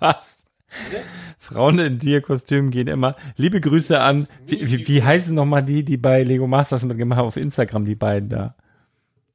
[0.00, 0.44] was?
[0.88, 1.02] Bitte?
[1.38, 3.16] Frauen in Tierkostümen gehen immer.
[3.36, 7.26] Liebe Grüße an, wie, wie, wie heißen nochmal die, die bei Lego Masters mitgemacht haben
[7.26, 8.54] auf Instagram, die beiden da?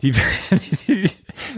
[0.01, 0.11] Die,
[0.51, 1.11] die, die,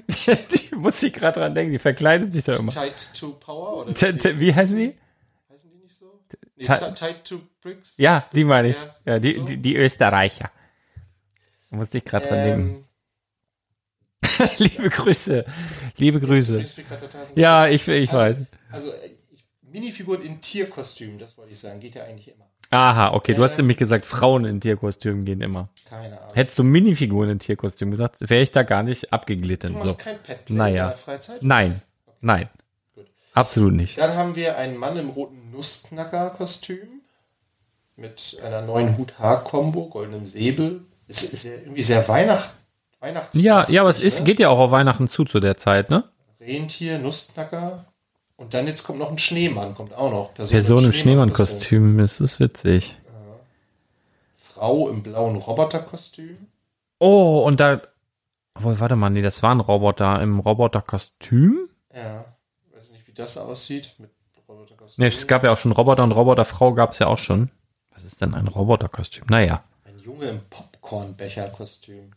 [0.09, 2.71] die muss ich gerade dran denken, die verkleidet sich da immer.
[2.71, 3.85] Tight to Power?
[3.85, 4.95] Oder Wie heißen die?
[6.59, 7.97] Nee, Ti- Ti- Tight to Bricks?
[7.97, 8.75] Ja, die meine ich.
[8.75, 9.43] Ja, Ja, die, so.
[9.45, 10.51] die, die Österreicher.
[11.71, 12.85] Da musste ich gerade dran denken.
[14.31, 15.45] Ähm, Liebe Grüße.
[15.97, 16.63] Liebe Grüße.
[17.35, 18.43] Ja, ich, ich weiß.
[18.71, 22.45] Also, äh, ich- Minifiguren in Tierkostüm, das wollte ich sagen, geht ja eigentlich immer.
[22.71, 23.57] Aha, okay, du hast Ähm.
[23.59, 25.69] nämlich gesagt, Frauen in Tierkostümen gehen immer.
[25.89, 26.35] Keine Ahnung.
[26.35, 29.73] Hättest du Minifiguren in Tierkostüm gesagt, wäre ich da gar nicht abgeglitten.
[29.73, 29.85] Du So.
[29.87, 30.69] machst kein Petplay Naja.
[30.71, 31.41] in deiner Freizeit?
[31.43, 31.81] Nein,
[32.21, 32.49] nein.
[33.33, 33.97] Absolut nicht.
[33.97, 37.01] Dann haben wir einen Mann im roten Nussknacker-Kostüm
[37.95, 40.81] mit einer neuen Hut-Haar-Kombo, goldenem Säbel.
[41.07, 42.49] Es ist ja irgendwie sehr Weihnacht
[42.99, 43.39] Weihnachts.
[43.39, 44.25] Ja, ja, aber es ist, ne?
[44.25, 46.03] geht ja auch auf Weihnachten zu zu der Zeit, ne?
[46.41, 47.85] Rentier, Nussknacker.
[48.35, 50.33] Und dann jetzt kommt noch ein Schneemann, kommt auch noch.
[50.33, 52.95] Person im Schneemann-Kostüm, das ist witzig.
[54.37, 56.37] Frau im blauen Roboterkostüm.
[56.99, 57.81] Oh, und da.
[58.55, 61.69] Obwohl, warte mal, nee, das war ein Roboter im Roboterkostüm?
[61.93, 62.25] Ja,
[63.19, 64.09] das aussieht mit
[64.47, 65.01] Roboterkostüm.
[65.03, 67.51] Ne, es gab ja auch schon Roboter und Roboterfrau gab es ja auch schon.
[67.91, 69.25] Was ist denn ein Roboterkostüm?
[69.29, 69.63] Naja.
[69.85, 72.11] Ein Junge im Popcornbecherkostüm.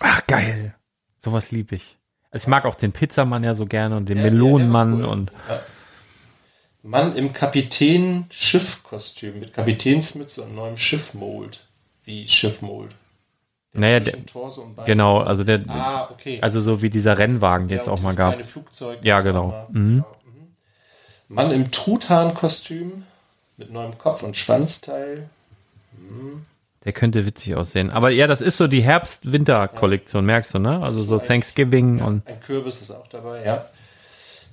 [0.00, 0.74] Ach, geil.
[1.18, 1.96] Sowas lieb ich.
[2.30, 5.12] Also ich mag auch den Pizzamann ja so gerne und den Ja, Melonenmann ja, cool.
[5.12, 5.60] und Ja.
[6.82, 11.64] Mann im Kapitän-Schiff-Kostüm mit Kapitänsmütze und neuem Schiffmold.
[12.04, 12.94] Wie Schiffmold.
[13.74, 16.38] Der Naja, zwischen Torso und Bein- genau, also der, Ah, okay.
[16.40, 18.40] also so wie dieser Rennwagen Ja, jetzt auch mal gab.
[18.44, 19.66] Flugzeug, Ja, genau.
[19.72, 19.98] Mhm.
[19.98, 21.34] Ja, mhm.
[21.34, 23.04] Mann im Truthahn-Kostüm
[23.56, 25.28] mit neuem Kopf- und Schwanzteil.
[26.84, 27.90] Der könnte witzig aussehen.
[27.90, 30.82] Aber ja, das ist so die Herbst-Winter-Kollektion, merkst du, ne?
[30.82, 33.64] Also so ein- Thanksgiving und Ein Kürbis ist auch dabei, ja.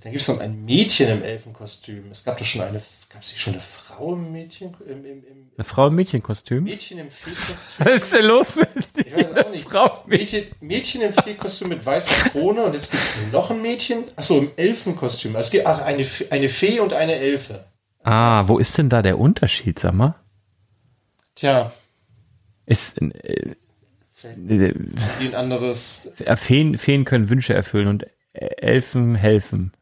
[0.01, 2.05] Dann gibt es noch ein Mädchen im Elfenkostüm.
[2.11, 2.81] Es gab doch schon eine,
[3.11, 6.63] gab es nicht schon eine Frau im Mädchen, im, im, im eine Frau im Mädchenkostüm.
[6.63, 7.85] Mädchen im Feenkostüm?
[7.85, 9.69] Was ist denn los mit Ich weiß auch nicht.
[9.69, 14.05] Frau Mädchen, Mädchen im Feenkostüm mit weißer Krone und jetzt gibt es noch ein Mädchen.
[14.15, 15.35] Achso, im Elfenkostüm.
[15.35, 17.65] Es gibt ach, eine, eine Fee und eine Elfe.
[18.03, 20.15] Ah, wo ist denn da der Unterschied, sag mal?
[21.35, 21.71] Tja,
[22.65, 23.55] Ist, äh,
[24.23, 24.73] äh,
[25.19, 26.11] ein anderes.
[26.37, 29.73] Feen, Feen können Wünsche erfüllen und Elfen helfen.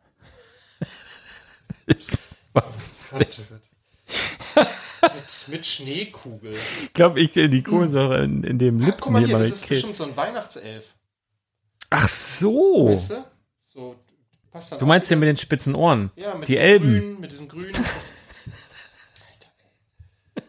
[2.54, 2.99] Was?
[3.12, 5.14] Gott, Gott.
[5.14, 6.55] mit, mit Schneekugel.
[6.84, 9.62] Ich glaube, ich die Kohlensäure in, in dem Ach, Lippen guck mal hier, das ist
[9.62, 9.70] gekriegt.
[9.70, 10.95] bestimmt so ein Weihnachtself.
[11.89, 12.88] Ach so.
[12.89, 13.26] Weißt du?
[13.64, 13.95] So,
[14.51, 16.12] passt dann Du meinst den mit den spitzen Ohren?
[16.16, 16.91] Ja, mit die diesen Elben.
[16.91, 17.76] Grünen, mit diesen grünen.
[17.76, 19.49] Alter,
[20.36, 20.43] ey.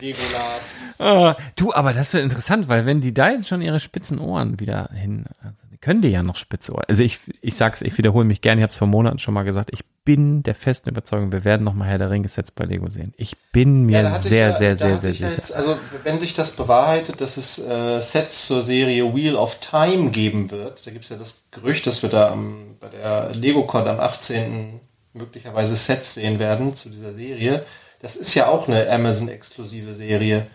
[0.00, 0.78] Legolas.
[0.98, 4.60] Ah, du, aber das wird interessant, weil wenn die da jetzt schon ihre spitzen Ohren
[4.60, 6.84] wieder hin, also können die ja noch spitze Ohren.
[6.88, 9.42] Also ich, ich sag's, ich wiederhole mich gerne, ich habe es vor Monaten schon mal
[9.44, 12.64] gesagt, ich bin der festen Überzeugung, wir werden noch mal Herr der Ringe Sets bei
[12.64, 13.12] Lego sehen.
[13.16, 15.36] Ich bin mir ich sehr, ja- sehr, sehr, sehr ich ja sicher.
[15.36, 20.10] Jetzt, also, wenn sich das bewahrheitet, dass es äh, Sets zur Serie Wheel of Time
[20.10, 23.86] geben wird, da gibt es ja das Gerücht, dass wir da am, bei der LegoCon
[23.86, 24.80] am 18.
[25.12, 27.64] möglicherweise Sets sehen werden zu dieser Serie.
[28.00, 30.46] Das ist ja auch eine Amazon-exklusive Serie.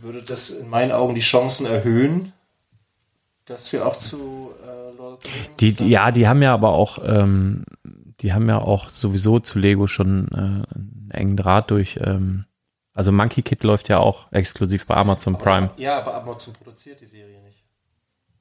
[0.00, 2.32] Würde das in meinen Augen die Chancen erhöhen,
[3.46, 6.70] dass wir auch zu äh, Lord of the Rings Die, ja, die haben ja aber
[6.70, 7.64] auch, ähm,
[8.20, 12.44] die haben ja auch sowieso zu Lego schon äh, einen engen Draht durch, ähm,
[12.94, 15.70] also Monkey Kid läuft ja auch exklusiv bei Amazon Prime.
[15.76, 17.64] Ja, aber Amazon produziert die Serie nicht.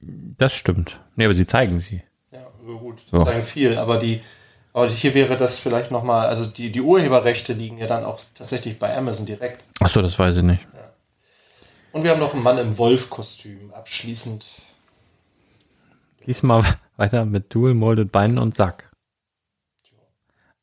[0.02, 1.00] Das stimmt.
[1.16, 2.04] Nee, aber sie zeigen sie.
[2.32, 3.24] Ja, aber gut, So.
[3.24, 4.22] sagen viel, aber die,
[4.74, 8.78] aber hier wäre das vielleicht nochmal, also die, die Urheberrechte liegen ja dann auch tatsächlich
[8.78, 9.64] bei Amazon direkt.
[9.80, 10.68] Ach so, das weiß ich nicht.
[11.94, 14.46] Und wir haben noch einen Mann im Wolf-Kostüm, abschließend.
[16.26, 16.64] Lies mal
[16.98, 18.90] weiter mit Dual Molded Beinen und Sack.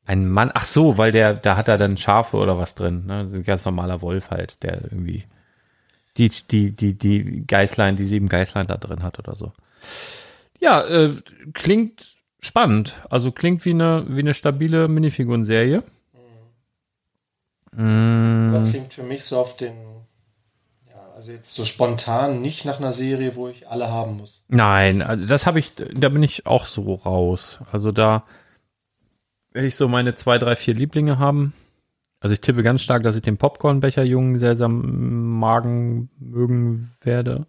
[0.05, 3.29] Ein Mann, ach so, weil der, da hat er dann Schafe oder was drin, ne?
[3.31, 5.25] Ein ganz normaler Wolf halt, der irgendwie
[6.17, 9.53] die, die, die, die Geißlein, die sieben Geißlein da drin hat oder so.
[10.61, 11.17] Ja, äh,
[11.53, 12.97] klingt spannend.
[13.11, 15.83] Also klingt wie eine, wie eine stabile Minifigurenserie.
[17.73, 19.77] Mm, Das klingt für mich so auf den,
[21.19, 24.45] also jetzt so spontan nicht nach einer Serie, wo ich alle haben muss.
[24.47, 27.59] Nein, also das habe ich, da bin ich auch so raus.
[27.73, 28.23] Also da
[29.53, 31.55] werde ich so meine zwei, drei, vier Lieblinge haben.
[32.21, 37.47] Also ich tippe ganz stark, dass ich den Popcornbecher-Jungen sehr, sehr Magen mögen werde.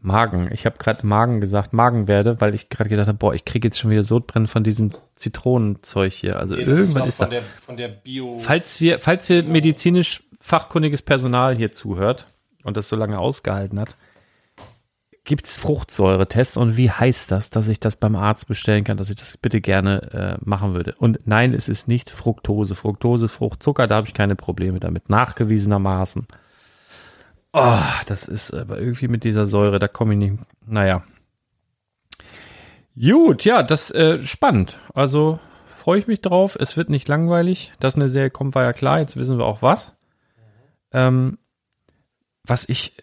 [0.00, 0.48] Magen.
[0.50, 3.68] Ich habe gerade Magen gesagt, Magen werde, weil ich gerade gedacht habe, boah, ich kriege
[3.68, 6.38] jetzt schon wieder Sodbrennen von diesem Zitronenzeug hier.
[6.38, 7.24] Also Nee, das ist ist da.
[7.26, 8.38] von der, von der Bio.
[8.40, 12.24] Falls wir, falls wir medizinisch fachkundiges Personal hier zuhört
[12.64, 13.96] und das so lange ausgehalten hat,
[15.24, 19.16] gibt's Fruchtsäuretests und wie heißt das, dass ich das beim Arzt bestellen kann, dass ich
[19.16, 20.94] das bitte gerne äh, machen würde?
[20.98, 22.74] Und nein, es ist nicht Fructose.
[22.74, 26.26] Fructose Fruchtzucker, da habe ich keine Probleme damit, nachgewiesenermaßen.
[27.54, 30.34] Oh, das ist aber irgendwie mit dieser Säure, da komme ich nicht.
[30.66, 31.04] Naja.
[32.96, 34.78] Gut, ja, das äh, spannend.
[34.92, 35.40] Also
[35.78, 36.56] freue ich mich drauf.
[36.58, 37.72] Es wird nicht langweilig.
[37.80, 39.00] Dass eine Serie kommt, war ja klar.
[39.00, 39.96] Jetzt wissen wir auch was.
[40.92, 41.38] Ähm,
[42.44, 42.96] was ich,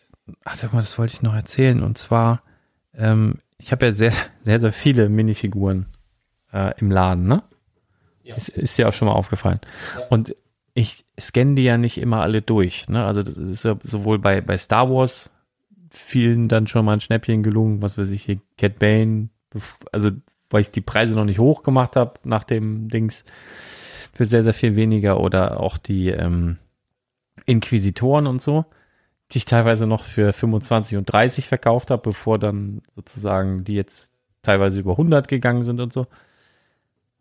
[0.45, 1.81] ach mal, das wollte ich noch erzählen.
[1.83, 2.43] Und zwar,
[2.95, 4.13] ähm, ich habe ja sehr,
[4.43, 5.87] sehr, sehr viele Minifiguren
[6.53, 7.43] äh, im Laden, ne?
[8.23, 8.35] Ja.
[8.35, 9.59] Ist, ist dir auch schon mal aufgefallen.
[9.97, 10.07] Ja.
[10.07, 10.35] Und
[10.73, 12.87] ich scanne die ja nicht immer alle durch.
[12.87, 13.03] Ne?
[13.03, 15.33] Also das ist ja sowohl bei, bei Star Wars
[15.89, 19.29] vielen dann schon mal ein Schnäppchen gelungen, was weiß ich hier, Cat Bane,
[19.91, 20.11] also
[20.49, 23.25] weil ich die Preise noch nicht hoch gemacht habe nach dem Dings
[24.13, 26.57] für sehr, sehr viel weniger oder auch die ähm,
[27.45, 28.65] Inquisitoren und so,
[29.31, 34.11] die ich teilweise noch für 25 und 30 verkauft habe, bevor dann sozusagen die jetzt
[34.43, 36.07] teilweise über 100 gegangen sind und so.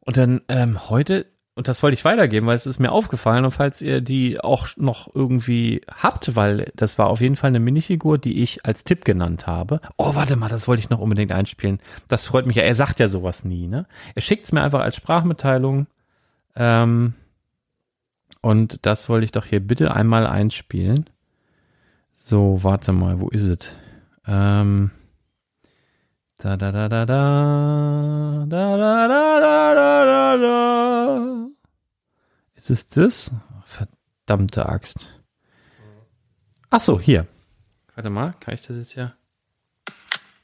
[0.00, 1.26] Und dann ähm, heute
[1.61, 4.68] und das wollte ich weitergeben, weil es ist mir aufgefallen und falls ihr die auch
[4.76, 9.04] noch irgendwie habt, weil das war auf jeden Fall eine Minifigur, die ich als Tipp
[9.04, 9.80] genannt habe.
[9.98, 11.80] Oh, warte mal, das wollte ich noch unbedingt einspielen.
[12.08, 12.62] Das freut mich ja.
[12.62, 13.84] Er sagt ja sowas nie, ne?
[14.14, 15.86] Er schickt es mir einfach als Sprachmitteilung.
[16.56, 17.12] Ähm,
[18.40, 21.11] und das wollte ich doch hier bitte einmal einspielen.
[22.23, 23.73] So, warte mal, wo ist es?
[24.27, 24.91] Ähm,
[26.37, 31.47] da da da da da da da da da da da
[32.55, 33.31] Ist es das?
[33.64, 35.09] Verdammte Axt.
[36.68, 37.27] Ach so, hier.
[37.95, 39.16] Warte mal, kann ich das jetzt hier?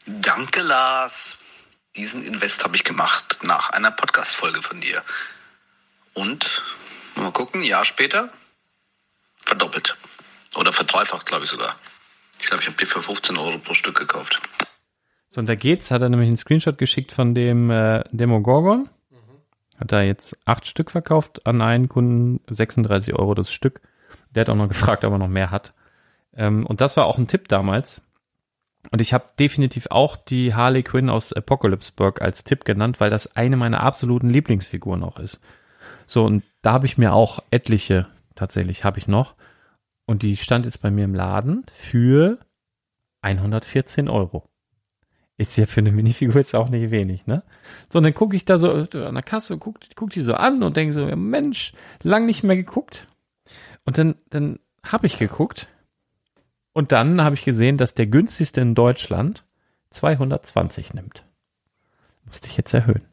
[0.06, 1.36] Danke, Lars.
[1.94, 5.02] Diesen Invest habe ich gemacht nach einer Podcast-Folge von dir.
[6.14, 6.62] Und,
[7.16, 8.30] mal gucken, ein Jahr später,
[9.44, 9.96] verdoppelt.
[10.56, 11.76] Oder verdreifacht, glaube ich sogar.
[12.40, 14.40] Ich glaube, ich habe die für 15 Euro pro Stück gekauft.
[15.28, 18.88] So, und da geht's, hat er nämlich einen Screenshot geschickt von dem äh, Demogorgon.
[19.10, 19.16] Mhm.
[19.78, 23.80] Hat er jetzt acht Stück verkauft an einen Kunden, 36 Euro das Stück.
[24.30, 25.74] Der hat auch noch gefragt, ob er noch mehr hat.
[26.34, 28.00] Ähm, und das war auch ein Tipp damals.
[28.92, 33.34] Und ich habe definitiv auch die Harley Quinn aus Apocalypseburg als Tipp genannt, weil das
[33.36, 35.40] eine meiner absoluten Lieblingsfiguren auch ist.
[36.06, 39.34] So, und da habe ich mir auch etliche, tatsächlich habe ich noch.
[40.06, 42.38] Und die stand jetzt bei mir im Laden für
[43.22, 44.48] 114 Euro.
[45.38, 47.42] Ist ja für eine Minifigur jetzt auch nicht wenig, ne?
[47.92, 50.62] So, und dann gucke ich da so an der Kasse, guck, guck die so an
[50.62, 53.06] und denke so, Mensch, lang nicht mehr geguckt.
[53.84, 55.68] Und dann, dann habe ich geguckt
[56.72, 59.44] und dann habe ich gesehen, dass der günstigste in Deutschland
[59.90, 61.24] 220 nimmt.
[62.24, 63.06] Musste ich jetzt erhöhen.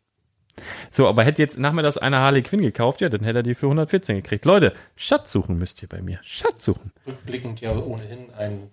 [0.89, 3.43] So, aber hätte jetzt nach mir das eine Harley Quinn gekauft, ja, dann hätte er
[3.43, 4.45] die für 114 gekriegt.
[4.45, 6.19] Leute, Schatz suchen müsst ihr bei mir.
[6.23, 6.91] Schatz suchen.
[7.07, 8.69] Rückblickend ja ohnehin ein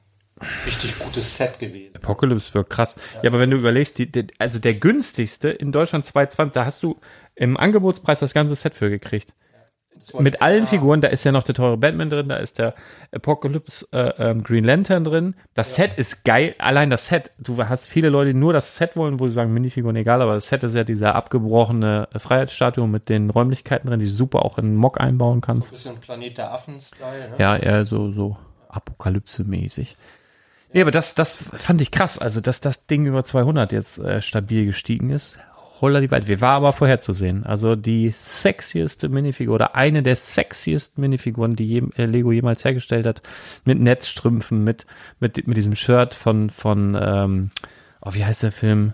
[0.67, 1.97] richtig gutes Set gewesen.
[1.97, 2.97] Apocalypse wird krass.
[3.15, 3.23] Ja.
[3.25, 6.83] ja, aber wenn du überlegst, die, die, also der günstigste in Deutschland 220, da hast
[6.83, 6.99] du
[7.35, 9.35] im Angebotspreis das ganze Set für gekriegt.
[10.19, 12.75] Mit allen Figuren, da ist ja noch der teure Batman drin, da ist der
[13.13, 15.35] Apocalypse äh, ähm, Green Lantern drin.
[15.55, 15.85] Das ja.
[15.85, 17.33] Set ist geil, allein das Set.
[17.39, 20.35] Du hast viele Leute, die nur das Set wollen, wo sie sagen, Minifiguren egal, aber
[20.35, 24.59] das Set ist ja dieser abgebrochene Freiheitsstatue mit den Räumlichkeiten drin, die du super auch
[24.59, 25.69] in Mock einbauen kannst.
[25.69, 27.37] So ein bisschen Planet der Affen-Style, ne?
[27.39, 28.37] Ja, eher so, so
[28.69, 29.97] Apokalypse-mäßig.
[30.73, 32.19] Nee, aber das, das fand ich krass.
[32.19, 35.39] Also, dass das Ding über 200 jetzt äh, stabil gestiegen ist.
[35.81, 36.29] Holla die weit.
[36.29, 37.45] Wir war aber vorherzusehen.
[37.45, 43.07] Also die sexieste Minifigur oder eine der sexiesten Minifiguren, die je, äh, Lego jemals hergestellt
[43.07, 43.23] hat.
[43.65, 44.87] Mit Netzstrümpfen, mit,
[45.21, 47.51] mit, mit diesem Shirt von, von, ähm,
[48.03, 48.93] oh, wie heißt der Film?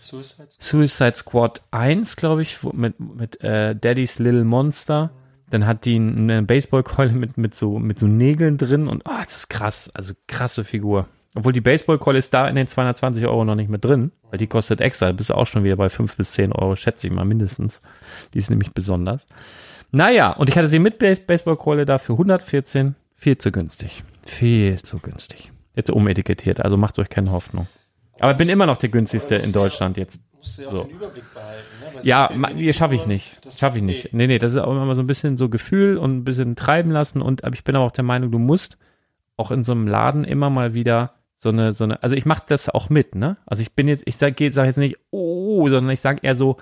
[0.00, 5.10] Suicide Squad, Suicide Squad 1, glaube ich, mit, mit äh, Daddy's Little Monster.
[5.50, 9.36] Dann hat die eine Baseballkeule mit, mit, so, mit so Nägeln drin und oh, das
[9.36, 9.90] ist krass.
[9.94, 11.08] Also krasse Figur.
[11.38, 14.48] Obwohl die Baseballkeule ist da in den 220 Euro noch nicht mit drin, weil die
[14.48, 15.06] kostet extra.
[15.06, 17.80] Da bist du auch schon wieder bei 5 bis 10 Euro, schätze ich mal mindestens.
[18.34, 19.24] Die ist nämlich besonders.
[19.92, 22.96] Naja, und ich hatte sie mit Baseballkeule da für 114.
[23.14, 24.02] Viel zu günstig.
[24.26, 25.52] Viel zu günstig.
[25.76, 27.68] Jetzt umetikettiert, also macht euch keine Hoffnung.
[28.18, 30.18] Aber ich bin immer noch der günstigste in Deutschland jetzt.
[30.38, 30.82] Musst du ja auch so.
[30.82, 31.94] den Überblick behalten.
[31.94, 32.00] Ne?
[32.02, 33.38] Ja, schaffe ich nicht.
[33.56, 34.12] Schaffe ich nicht.
[34.12, 36.90] Nee, nee, das ist auch immer so ein bisschen so Gefühl und ein bisschen treiben
[36.90, 37.22] lassen.
[37.22, 38.76] Und ich bin aber auch der Meinung, du musst
[39.36, 42.42] auch in so einem Laden immer mal wieder so eine, so eine, also ich mache
[42.48, 43.36] das auch mit, ne?
[43.46, 46.56] Also ich bin jetzt, ich sage sag jetzt nicht, oh, sondern ich sage eher so,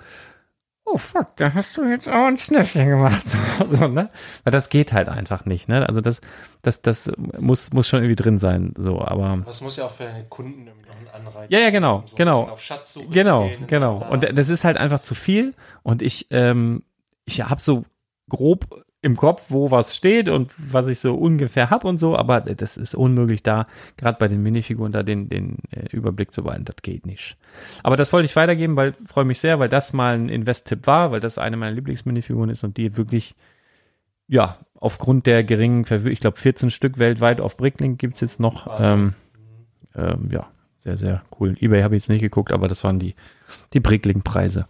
[0.85, 3.23] oh fuck, da hast du jetzt auch ein Schnäffchen gemacht.
[3.69, 4.09] so, ne?
[4.43, 5.87] Weil das geht halt einfach nicht, ne?
[5.87, 6.21] Also das,
[6.61, 9.41] das, das muss, muss schon irgendwie drin sein, so, aber.
[9.47, 12.43] Das muss ja auch für deine Kunden noch ein Anreiz Ja, ja, genau, so genau.
[12.43, 14.05] Auf Schatzsuche genau, gehen, genau.
[14.09, 16.83] Und das ist halt einfach zu viel und ich, ähm,
[17.25, 17.83] ich habe so
[18.29, 22.41] grob im Kopf, wo was steht und was ich so ungefähr habe und so, aber
[22.41, 26.65] das ist unmöglich da, gerade bei den Minifiguren da den, den äh, Überblick zu behalten,
[26.65, 27.37] das geht nicht.
[27.83, 31.11] Aber das wollte ich weitergeben, weil freue mich sehr, weil das mal ein Invest-Tipp war,
[31.11, 33.35] weil das eine meiner Lieblingsminifiguren ist und die wirklich
[34.27, 38.79] ja, aufgrund der geringen ich glaube 14 Stück weltweit auf Bricklink gibt's jetzt noch.
[38.79, 39.13] Ähm,
[39.95, 41.55] ähm, ja, sehr, sehr cool.
[41.59, 43.15] Ebay habe ich jetzt nicht geguckt, aber das waren die,
[43.73, 44.67] die Bricklink-Preise.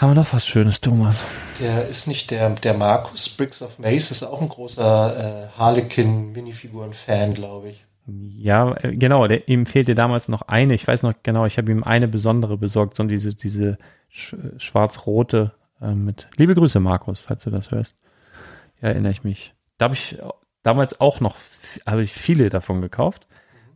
[0.00, 1.26] Haben wir noch was Schönes, Thomas?
[1.60, 7.34] Der ist nicht der, der Markus Bricks of Mace, ist auch ein großer äh, Harlequin-Minifiguren-Fan,
[7.34, 7.84] glaube ich.
[8.06, 10.72] Ja, äh, genau, der, ihm fehlte damals noch eine.
[10.72, 13.76] Ich weiß noch genau, ich habe ihm eine besondere besorgt, so diese, diese
[14.08, 16.28] sch schwarz-rote äh, mit.
[16.38, 17.94] Liebe Grüße, Markus, falls du das hörst.
[18.80, 19.52] Ja, erinnere ich mich.
[19.76, 20.16] Da habe ich
[20.62, 21.36] damals auch noch,
[21.84, 23.26] habe ich viele davon gekauft,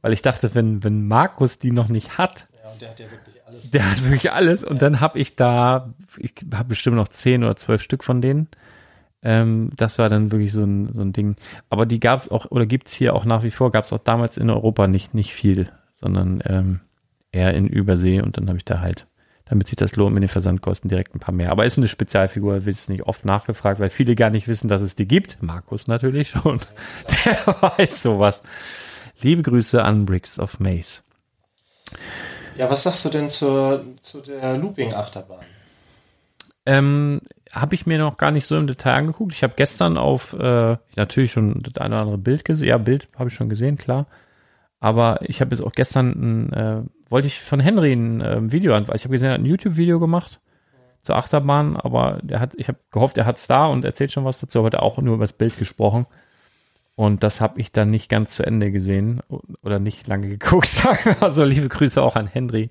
[0.01, 3.11] weil ich dachte, wenn, wenn Markus die noch nicht hat, Ja, und der hat ja
[3.11, 3.71] wirklich alles.
[3.71, 4.65] der hat wirklich alles.
[4.65, 8.49] Und dann habe ich da, ich habe bestimmt noch zehn oder zwölf Stück von denen.
[9.23, 11.37] Ähm, das war dann wirklich so ein, so ein Ding.
[11.71, 13.93] Aber die gab es auch, oder gibt es hier auch nach wie vor, gab es
[13.93, 16.81] auch damals in Europa nicht, nicht viel, sondern ähm,
[17.33, 18.21] eher in Übersee.
[18.21, 19.07] Und dann habe ich da halt,
[19.47, 21.51] damit sich das lohnt mit den Versandkosten, direkt ein paar mehr.
[21.53, 24.83] Aber ist eine Spezialfigur, wird es nicht oft nachgefragt, weil viele gar nicht wissen, dass
[24.83, 25.43] es die gibt.
[25.43, 26.61] Markus natürlich schon.
[27.25, 28.43] Der weiß sowas.
[29.21, 31.05] Liebe Grüße an Bricks of Mace.
[32.57, 35.45] Ja, was sagst du denn zur, zu der Looping-Achterbahn?
[36.67, 37.21] Ähm,
[37.53, 39.33] habe ich mir noch gar nicht so im Detail angeguckt.
[39.33, 42.69] Ich habe gestern auf äh, natürlich schon das eine oder andere Bild gesehen.
[42.69, 44.07] Ja, Bild habe ich schon gesehen, klar.
[44.81, 48.75] Aber ich habe jetzt auch gestern ein, äh, wollte ich von Henry ein äh, Video
[48.75, 50.41] an, weil ich habe gesehen, er hat ein YouTube-Video gemacht
[51.03, 54.41] zur Achterbahn, aber der hat, ich habe gehofft, er hat's da und erzählt schon was
[54.41, 56.07] dazu, aber hat auch nur über das Bild gesprochen.
[56.97, 59.21] Und das habe ich dann nicht ganz zu Ende gesehen
[59.63, 60.67] oder nicht lange geguckt.
[60.69, 62.71] Sagen wir mal so, liebe Grüße auch an Henry.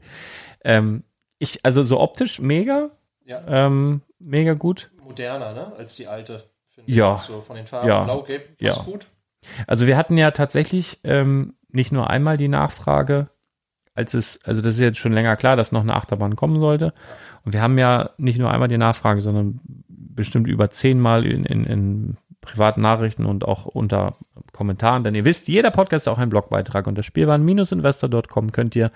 [0.63, 1.03] Ähm,
[1.39, 2.89] ich, also so optisch mega,
[3.25, 4.91] Ja, ähm, mega gut.
[5.03, 6.43] moderner, ne, als die alte.
[6.69, 7.17] finde Ja.
[7.17, 7.23] ich.
[7.23, 7.87] So von den Farben.
[7.89, 8.03] Ja.
[8.05, 8.81] Blau, gelb, das Ja.
[8.81, 9.07] ist gut.
[9.67, 13.27] Also wir hatten ja tatsächlich ähm, nicht nur einmal die Nachfrage,
[13.93, 16.93] als es, also das ist jetzt schon länger klar, dass noch eine Achterbahn kommen sollte.
[17.43, 19.59] Und wir haben ja nicht nur einmal die Nachfrage, sondern
[19.89, 24.17] bestimmt über zehnmal in, in, in privaten Nachrichten und auch unter
[24.51, 25.03] Kommentaren.
[25.03, 26.85] Denn ihr wisst, jeder Podcast ist auch ein Blogbeitrag.
[26.87, 28.91] Unter spielwaren-investor.com könnt ihr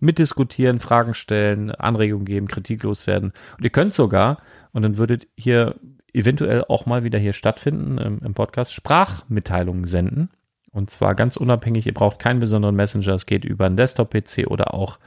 [0.00, 3.32] mitdiskutieren, Fragen stellen, Anregungen geben, Kritik loswerden.
[3.56, 4.38] Und ihr könnt sogar,
[4.72, 5.76] und dann würdet hier
[6.12, 10.30] eventuell auch mal wieder hier stattfinden im, im Podcast, Sprachmitteilungen senden.
[10.72, 14.74] Und zwar ganz unabhängig, ihr braucht keinen besonderen Messenger, es geht über einen Desktop-PC oder
[14.74, 14.98] auch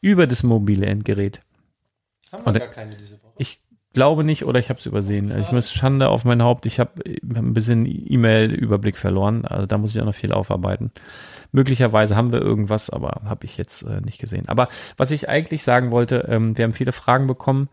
[0.00, 1.40] über das mobile Endgerät.
[2.32, 3.32] Haben wir Und- gar keine diese Woche.
[3.38, 3.60] Ich
[3.96, 5.32] glaube nicht oder ich habe es übersehen.
[5.40, 6.66] Ich muss Schande auf mein Haupt.
[6.66, 9.46] Ich habe ein bisschen E-Mail-Überblick verloren.
[9.46, 10.92] Also da muss ich auch noch viel aufarbeiten.
[11.50, 14.50] Möglicherweise haben wir irgendwas, aber habe ich jetzt äh, nicht gesehen.
[14.50, 14.68] Aber
[14.98, 17.70] was ich eigentlich sagen wollte, ähm, wir haben viele Fragen bekommen,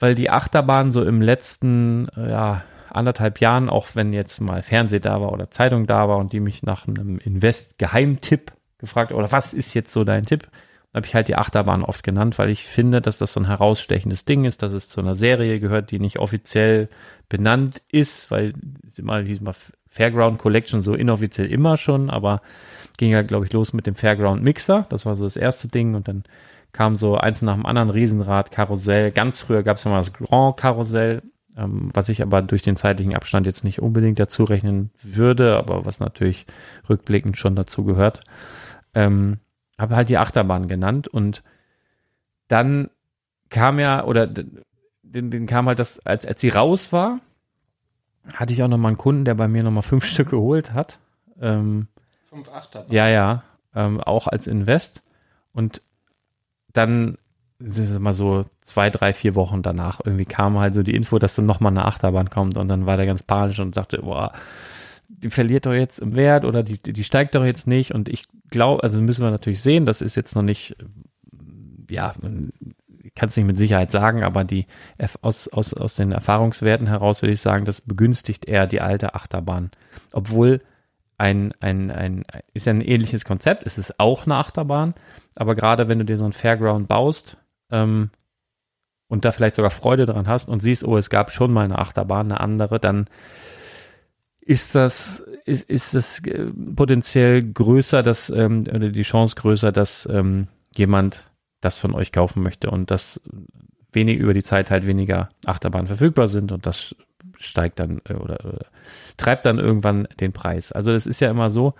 [0.00, 4.98] weil die Achterbahn so im letzten äh, ja, anderthalb Jahren, auch wenn jetzt mal Fernseh
[4.98, 9.54] da war oder Zeitung da war und die mich nach einem Invest-Geheimtipp gefragt oder was
[9.54, 10.48] ist jetzt so dein Tipp?
[10.92, 14.24] Habe ich halt die Achterbahn oft genannt, weil ich finde, dass das so ein herausstechendes
[14.24, 16.88] Ding ist, dass es zu einer Serie gehört, die nicht offiziell
[17.28, 18.54] benannt ist, weil
[18.96, 19.54] immer diesmal
[19.88, 22.42] Fairground Collection so inoffiziell immer schon, aber
[22.98, 24.86] ging ja, glaube ich, los mit dem Fairground Mixer.
[24.90, 26.24] Das war so das erste Ding und dann
[26.72, 29.10] kam so eins nach dem anderen Riesenrad, Karussell.
[29.10, 31.22] Ganz früher gab es ja mal das Grand Karussell,
[31.56, 35.84] ähm, was ich aber durch den zeitlichen Abstand jetzt nicht unbedingt dazu rechnen würde, aber
[35.84, 36.46] was natürlich
[36.88, 38.20] rückblickend schon dazu gehört.
[38.94, 39.38] Ähm,
[39.80, 41.42] habe halt die Achterbahn genannt und
[42.48, 42.90] dann
[43.48, 47.20] kam ja, oder den, den kam halt das, als, als sie raus war,
[48.34, 50.72] hatte ich auch noch mal einen Kunden, der bei mir noch mal fünf Stück geholt
[50.72, 50.98] hat.
[51.40, 51.88] Ähm,
[52.28, 52.92] Fünf Achterbahn.
[52.92, 53.42] ja, ja,
[53.74, 55.02] ähm, auch als Invest.
[55.52, 55.82] Und
[56.72, 57.18] dann,
[57.58, 61.18] das ist mal so zwei, drei, vier Wochen danach, irgendwie kam halt so die Info,
[61.18, 63.98] dass dann noch mal eine Achterbahn kommt und dann war der ganz panisch und dachte,
[64.02, 64.32] boah,
[65.08, 67.92] die verliert doch jetzt im Wert oder die, die steigt doch jetzt nicht.
[67.92, 70.76] Und ich glaube, also müssen wir natürlich sehen, das ist jetzt noch nicht,
[71.90, 72.14] ja,
[73.14, 74.66] kann es nicht mit Sicherheit sagen, aber die
[75.22, 79.70] aus, aus, aus den Erfahrungswerten heraus würde ich sagen, das begünstigt eher die alte Achterbahn.
[80.12, 80.60] Obwohl
[81.18, 82.22] ein, ein, ein,
[82.54, 84.94] ist ja ein ähnliches Konzept, es ist auch eine Achterbahn,
[85.36, 87.36] aber gerade wenn du dir so ein Fairground baust,
[87.70, 88.10] ähm,
[89.10, 91.78] und da vielleicht sogar Freude dran hast und siehst, oh, es gab schon mal eine
[91.78, 93.06] Achterbahn, eine andere, dann
[94.40, 100.08] ist das, ist, ist das äh, potenziell größer, dass, ähm, oder die Chance größer, dass
[100.10, 101.30] ähm, jemand
[101.60, 103.20] das von euch kaufen möchte und dass
[103.92, 106.94] wenig über die Zeit halt weniger Achterbahnen verfügbar sind und das
[107.38, 108.66] steigt dann äh, oder, oder
[109.16, 110.72] treibt dann irgendwann den Preis.
[110.72, 111.74] Also das ist ja immer so,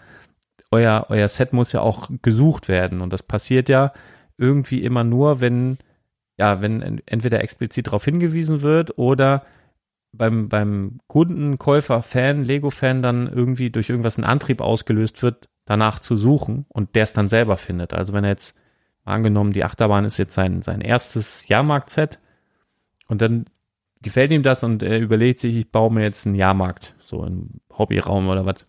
[0.70, 3.92] euer, euer Set muss ja auch gesucht werden und das passiert ja
[4.38, 5.78] irgendwie immer nur, wenn,
[6.36, 9.44] ja, wenn en- entweder explizit darauf hingewiesen wird oder
[10.12, 16.00] beim, beim Kunden, Käufer, Fan, Lego-Fan dann irgendwie durch irgendwas ein Antrieb ausgelöst wird, danach
[16.00, 17.94] zu suchen und der es dann selber findet.
[17.94, 18.56] Also wenn er jetzt,
[19.04, 22.18] angenommen, die Achterbahn ist jetzt sein, sein erstes Jahrmarkt-Set
[23.08, 23.46] und dann
[24.02, 27.60] gefällt ihm das und er überlegt sich, ich baue mir jetzt einen Jahrmarkt, so einen
[27.76, 28.66] Hobbyraum oder was.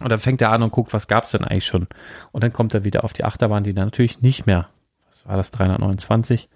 [0.00, 1.88] Und dann fängt er an und guckt, was gab's denn eigentlich schon.
[2.30, 4.68] Und dann kommt er wieder auf die Achterbahn, die dann natürlich nicht mehr,
[5.08, 6.48] was war das, 329,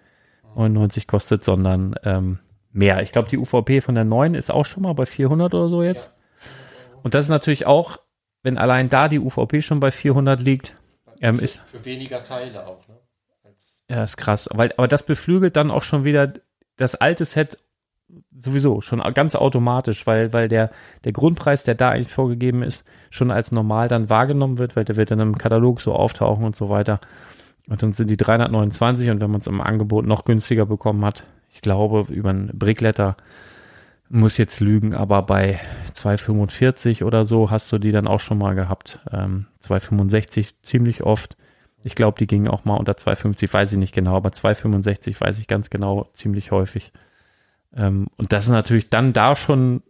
[0.54, 2.38] 99 kostet, sondern ähm,
[2.72, 3.02] mehr.
[3.02, 5.82] Ich glaube, die UVP von der neuen ist auch schon mal bei 400 oder so
[5.82, 6.14] jetzt.
[7.02, 7.98] Und das ist natürlich auch,
[8.42, 10.76] wenn allein da die UVP schon bei 400 liegt,
[11.20, 12.98] ähm, für, ist, für weniger Teile auch, ne?
[13.44, 14.48] Als, ja, ist krass.
[14.52, 16.32] Weil, aber das beflügelt dann auch schon wieder
[16.76, 17.58] das alte Set
[18.36, 20.70] sowieso schon ganz automatisch, weil, weil der,
[21.04, 24.96] der Grundpreis, der da eigentlich vorgegeben ist, schon als normal dann wahrgenommen wird, weil der
[24.96, 27.00] wird dann im Katalog so auftauchen und so weiter.
[27.68, 31.24] Und dann sind die 329 und wenn man es im Angebot noch günstiger bekommen hat,
[31.52, 33.16] ich glaube, über ein Brickletter
[34.08, 35.58] muss jetzt lügen, aber bei
[35.94, 38.98] 2,45 oder so hast du die dann auch schon mal gehabt.
[39.10, 41.36] Ähm, 2,65 ziemlich oft.
[41.82, 45.38] Ich glaube, die gingen auch mal unter 2,50, weiß ich nicht genau, aber 2,65 weiß
[45.38, 46.92] ich ganz genau, ziemlich häufig.
[47.74, 49.82] Ähm, und das ist natürlich dann da schon,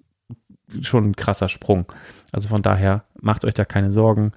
[0.81, 1.87] schon ein krasser Sprung.
[2.33, 4.33] Also von daher macht euch da keine Sorgen.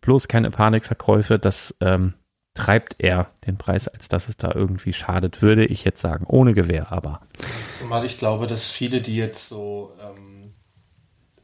[0.00, 2.14] Bloß keine Panikverkäufe, das ähm,
[2.56, 6.26] treibt eher den Preis, als dass es da irgendwie schadet, würde ich jetzt sagen.
[6.26, 7.20] Ohne Gewehr, aber.
[7.78, 10.54] Zumal ich glaube, dass viele, die jetzt so ähm,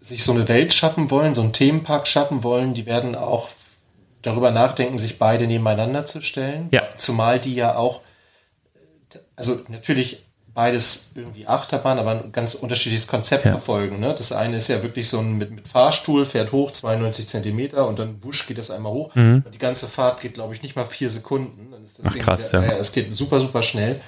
[0.01, 3.49] sich so eine Welt schaffen wollen, so einen Themenpark schaffen wollen, die werden auch
[4.23, 6.69] darüber nachdenken, sich beide nebeneinander zu stellen.
[6.73, 6.83] Ja.
[6.97, 8.01] Zumal die ja auch,
[9.37, 10.25] also natürlich
[10.55, 13.53] beides irgendwie Achterbahn, aber ein ganz unterschiedliches Konzept Ja.
[13.53, 14.01] verfolgen.
[14.01, 14.15] Ne?
[14.17, 17.99] Das eine ist ja wirklich so ein mit, mit Fahrstuhl, fährt hoch 92 Zentimeter und
[17.99, 19.15] dann wusch geht das einmal hoch.
[19.17, 21.71] Und die ganze Fahrt geht, glaube ich, nicht mal vier Sekunden.
[21.71, 21.75] Mhm.
[22.05, 22.63] Ach, krass, ja.
[22.63, 22.73] ja.
[22.73, 24.01] Es geht super, super schnell.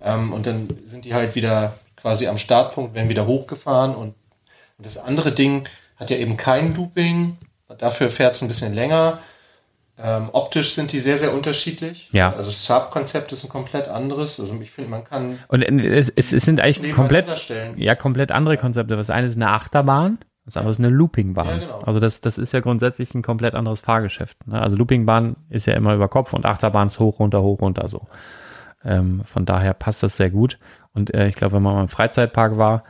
[0.00, 4.14] Ähm, und dann sind die halt wieder quasi am Startpunkt, werden wieder hochgefahren und,
[4.78, 7.36] und das andere Ding hat ja eben kein Looping.
[7.78, 9.18] Dafür fährt es ein bisschen länger.
[9.96, 12.08] Ähm, optisch sind die sehr, sehr unterschiedlich.
[12.12, 12.32] Ja.
[12.32, 14.40] Also das Farbkonzept ist ein komplett anderes.
[14.40, 18.56] Also ich finde, man kann Und es, es, es sind eigentlich komplett, ja, komplett andere
[18.56, 18.96] Konzepte.
[18.96, 21.46] Das eine ist eine Achterbahn, das andere ist eine Loopingbahn.
[21.46, 21.78] Ja, genau.
[21.80, 24.46] Also das, das ist ja grundsätzlich ein komplett anderes Fahrgeschäft.
[24.48, 24.60] Ne?
[24.60, 28.08] Also Loopingbahn ist ja immer über Kopf und Achterbahn ist hoch, runter, hoch, runter so.
[28.84, 30.58] Ähm, von daher passt das sehr gut.
[30.92, 32.82] Und äh, ich glaube, wenn man mal im Freizeitpark war,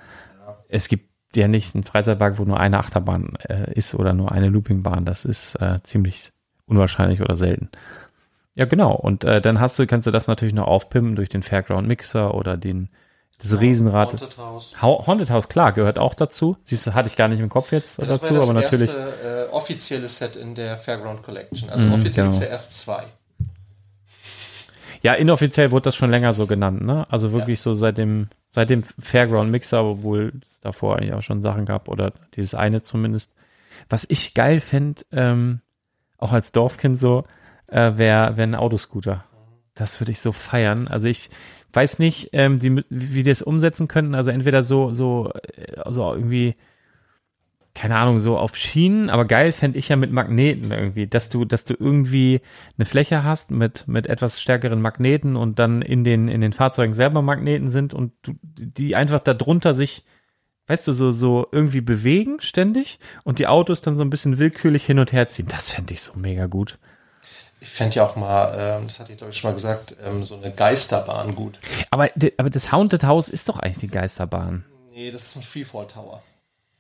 [0.69, 4.49] es gibt ja nicht einen Freizeitpark, wo nur eine Achterbahn äh, ist oder nur eine
[4.49, 5.05] Loopingbahn.
[5.05, 6.33] Das ist äh, ziemlich
[6.67, 7.69] unwahrscheinlich oder selten.
[8.55, 8.93] Ja, genau.
[8.95, 12.35] Und äh, dann hast du, kannst du das natürlich noch aufpimpen durch den Fairground Mixer
[12.35, 12.89] oder den
[13.43, 14.13] das Riesenrad.
[14.13, 14.75] Haunted House.
[14.81, 16.57] Hau- Haunted House, klar, gehört auch dazu.
[16.63, 18.91] Siehst du, hatte ich gar nicht im Kopf jetzt Das war dazu, das aber natürlich.
[18.95, 21.69] erste äh, offizielle Set in der Fairground Collection.
[21.69, 22.27] Also Mhm, offiziell genau.
[22.29, 23.03] gibt's ja erst zwei.
[25.03, 27.07] Ja, inoffiziell wurde das schon länger so genannt, ne?
[27.11, 31.43] Also wirklich so seit dem, seit dem Fairground Mixer, obwohl es davor eigentlich auch schon
[31.43, 33.33] Sachen gab oder dieses eine zumindest.
[33.91, 35.61] Was ich geil fänd, ähm,
[36.19, 37.25] auch als Dorfkind so,
[37.67, 39.25] äh, wäre wär ein Autoscooter.
[39.75, 40.89] Das würde ich so feiern.
[40.89, 41.31] Also ich
[41.73, 44.15] weiß nicht, ähm, die, wie die das umsetzen könnten.
[44.15, 46.55] Also entweder so, so, äh, also irgendwie,
[47.75, 51.45] keine Ahnung, so auf Schienen, aber geil fände ich ja mit Magneten irgendwie, dass du,
[51.45, 52.41] dass du irgendwie
[52.79, 56.95] eine Fläche hast mit, mit etwas stärkeren Magneten und dann in den, in den Fahrzeugen
[56.95, 60.05] selber Magneten sind und du, die einfach darunter sich,
[60.67, 64.85] weißt du, so, so irgendwie bewegen ständig und die Autos dann so ein bisschen willkürlich
[64.87, 65.47] hin und her ziehen.
[65.49, 66.79] Das fände ich so mega gut.
[67.61, 70.23] Ich fände ja auch mal, ähm, das hatte ich glaube ich schon mal gesagt, ähm,
[70.25, 71.59] so eine Geisterbahn gut.
[71.91, 74.65] Aber, aber das Haunted House ist doch eigentlich die Geisterbahn.
[74.93, 76.23] Nee, das ist ein Freefall Tower.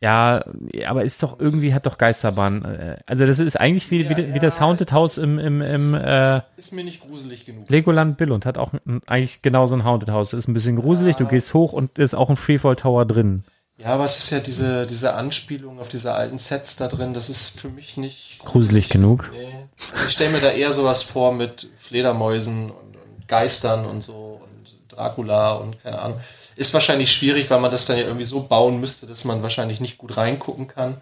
[0.01, 0.45] Ja,
[0.87, 2.65] aber ist doch irgendwie, hat doch Geisterbahn.
[2.67, 4.61] äh, Also das ist eigentlich wie, wie, Ja, wie das ja.
[4.61, 7.71] Haunted House im, im, im äh, Ist mir nicht gruselig genug.
[7.71, 10.35] Legoland Billund hat auch ein, eigentlich genauso ein Haunted House.
[10.35, 13.45] Ist ein bisschen gruselig, du gehst hoch und ist auch ein Freefall Tower drin.
[13.77, 17.29] Ja, aber es ist ja diese, diese Anspielung auf diese alten Sets da drin, das
[17.29, 19.31] ist für mich nicht Gruselig genug.
[19.33, 19.67] Nee.
[20.07, 24.93] Ich stelle mir da eher sowas vor mit Fledermäusen und, und Geistern und so und
[24.93, 26.21] Dracula und keine Ahnung.
[26.57, 29.81] Ist wahrscheinlich schwierig, weil man das dann ja irgendwie so bauen müsste, dass man wahrscheinlich
[29.81, 31.01] nicht gut reingucken kann.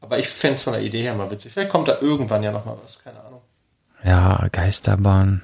[0.00, 1.52] Aber ich fände es von der Idee her mal witzig.
[1.52, 3.40] Vielleicht kommt da irgendwann ja noch mal was, keine Ahnung.
[4.04, 5.42] Ja, Geisterbahn.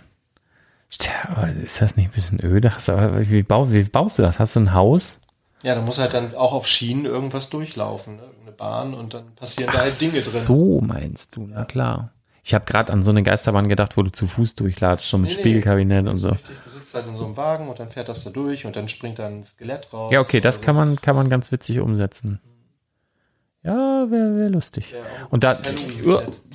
[0.99, 2.75] Tja, ist das nicht ein bisschen öde?
[2.75, 4.39] Hast du, wie, bau, wie baust du das?
[4.39, 5.19] Hast du ein Haus?
[5.63, 8.23] Ja, da muss halt dann auch auf Schienen irgendwas durchlaufen, ne?
[8.43, 10.43] eine Bahn und dann passieren da halt Dinge drin.
[10.43, 12.13] So meinst du, na klar.
[12.45, 15.31] Ich habe gerade an so eine Geisterbahn gedacht, wo du zu Fuß durchlatschst, so mit
[15.31, 15.41] Nee, nee.
[15.41, 16.31] Spiegelkabinett und so.
[16.31, 18.75] Richtig, du sitzt halt in so einem Wagen und dann fährt das da durch und
[18.77, 20.11] dann springt dann ein Skelett raus.
[20.11, 22.41] Ja, okay, das oder kann man, kann man ganz witzig umsetzen.
[23.63, 24.93] Ja, wäre wär lustig.
[24.93, 24.99] Ja,
[25.29, 25.59] und da,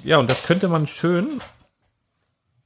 [0.04, 1.41] ja, und das könnte man schön.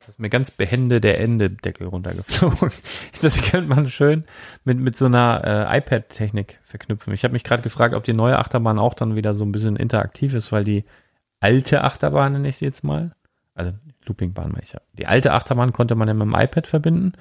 [0.07, 2.71] Da ist mir ganz behende der Endedeckel runtergeflogen.
[3.21, 4.23] Das könnte man schön
[4.63, 7.13] mit, mit so einer äh, iPad-Technik verknüpfen.
[7.13, 9.75] Ich habe mich gerade gefragt, ob die neue Achterbahn auch dann wieder so ein bisschen
[9.75, 10.85] interaktiv ist, weil die
[11.41, 13.15] alte Achterbahn, nenne ich sie jetzt mal,
[13.53, 13.73] also
[14.05, 14.79] Loopingbahn meine ich ja.
[14.97, 17.11] Die alte Achterbahn konnte man ja mit dem iPad verbinden.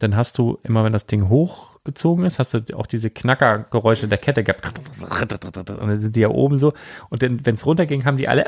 [0.00, 4.18] Dann hast du immer, wenn das Ding hochgezogen ist, hast du auch diese Knackergeräusche der
[4.18, 4.80] Kette gehabt.
[5.20, 5.32] Und
[5.70, 6.72] dann sind die ja oben so.
[7.08, 8.46] Und wenn es runterging, haben die alle.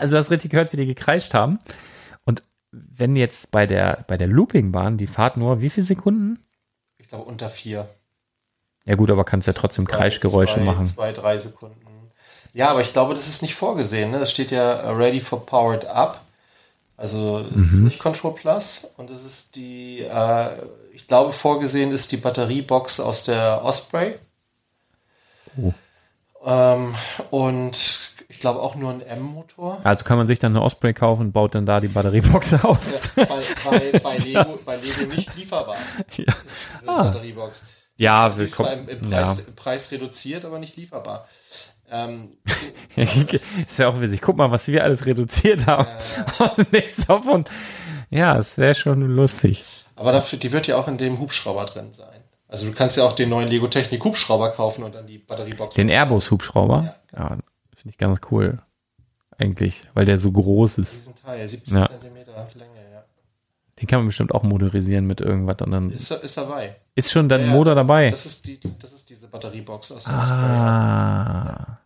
[0.00, 1.60] Also du hast richtig gehört, wie die gekreischt haben.
[2.70, 6.38] Wenn jetzt bei der, bei der Loopingbahn die Fahrt nur wie viele Sekunden?
[6.98, 7.88] Ich glaube unter vier.
[8.84, 10.86] Ja gut, aber kannst ja trotzdem Zwei- Kreischgeräusche zwei, machen.
[10.86, 11.76] Zwei, drei Sekunden.
[12.54, 14.10] Ja, aber ich glaube, das ist nicht vorgesehen.
[14.10, 14.18] Ne?
[14.20, 16.20] Das steht ja äh, Ready for Powered Up.
[16.96, 17.84] Also es ist Mhm.
[17.84, 20.48] nicht Control Plus und es ist die, äh,
[20.92, 24.16] ich glaube, vorgesehen ist die Batteriebox aus der Osprey.
[25.56, 25.72] Oh.
[26.44, 26.94] Ähm,
[27.30, 29.80] und ich glaube auch nur ein M-Motor.
[29.82, 33.10] Also kann man sich dann eine Osprey kaufen und baut dann da die Batteriebox aus.
[33.16, 33.24] bei,
[33.68, 35.74] bei, bei, Lego, bei Lego nicht lieferbar.
[36.16, 36.34] Ja.
[36.80, 37.02] Diese Ah.
[37.02, 37.64] Batteriebox.
[37.96, 39.22] Ja, die ist zwar im, im, ja.
[39.22, 41.26] Preis, im Preis reduziert, aber nicht lieferbar.
[41.90, 42.36] Ähm,
[42.96, 44.20] ist ja auch witzig.
[44.22, 45.88] Guck mal, was wir alles reduziert haben.
[46.70, 47.44] Nichts davon.
[48.10, 49.64] Ja, es wäre schon lustig.
[49.96, 52.20] aber dafür, die wird ja auch in dem Hubschrauber drin sein.
[52.46, 55.74] Also du kannst ja auch den neuen Lego Technik Hubschrauber kaufen und dann die Batteriebox.
[55.74, 56.94] Den Airbus-Hubschrauber.
[57.16, 57.36] Ja,
[57.88, 58.58] finde ich ganz cool.
[59.38, 60.92] Eigentlich, weil der so groß ist.
[60.92, 61.86] Diesen Teil, 70 Ja.
[61.88, 63.04] Zentimeter Länge, ja.
[63.80, 65.58] Den kann man bestimmt auch motorisieren mit irgendwas.
[65.62, 66.76] Und dann Ist, ist dabei.
[66.96, 67.46] ist schon dann Ja.
[67.52, 68.10] Motor dabei.
[68.10, 70.36] Das ist, die, das ist diese Batteriebox aus dem Spray.
[70.36, 71.78] Ah,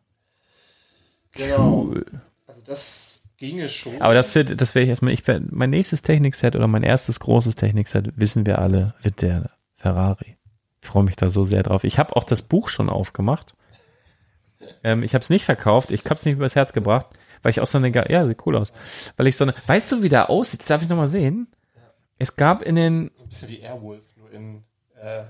[1.32, 1.82] Genau.
[1.82, 2.04] cool.
[2.46, 4.00] Also das ginge schon.
[4.00, 7.54] Aber das wird, das wäre ich erstmal, ich mein nächstes Technikset oder mein erstes großes
[7.54, 10.36] Technikset, wissen wir alle, wird der Ferrari.
[10.80, 11.84] Ich freue mich da so sehr drauf.
[11.84, 13.54] Ich habe auch das Buch schon aufgemacht.
[14.82, 17.06] Ähm, ich habe es nicht verkauft, ich habe es nicht übers Herz gebracht,
[17.42, 18.72] weil ich auch so eine, ja, sieht cool aus.
[19.16, 20.68] Weil ich so eine, weißt du, wie der aussieht?
[20.68, 21.48] Darf ich noch mal sehen?
[22.18, 24.62] Es gab in den, so ein bisschen wie Airwolf, nur in,
[25.00, 25.22] äh,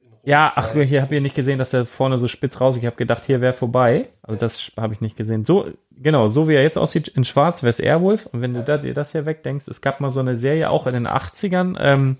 [0.00, 2.76] in ja, ach, hier habe ich nicht gesehen, dass der vorne so spitz raus.
[2.76, 4.08] Ich habe gedacht, hier wäre vorbei.
[4.22, 5.44] Also das habe ich nicht gesehen.
[5.44, 8.26] So, genau, so wie er jetzt aussieht, in Schwarz wäre es Airwolf.
[8.26, 10.86] Und wenn du da, dir das hier wegdenkst, es gab mal so eine Serie auch
[10.86, 11.76] in den 80ern.
[11.78, 12.16] Ähm,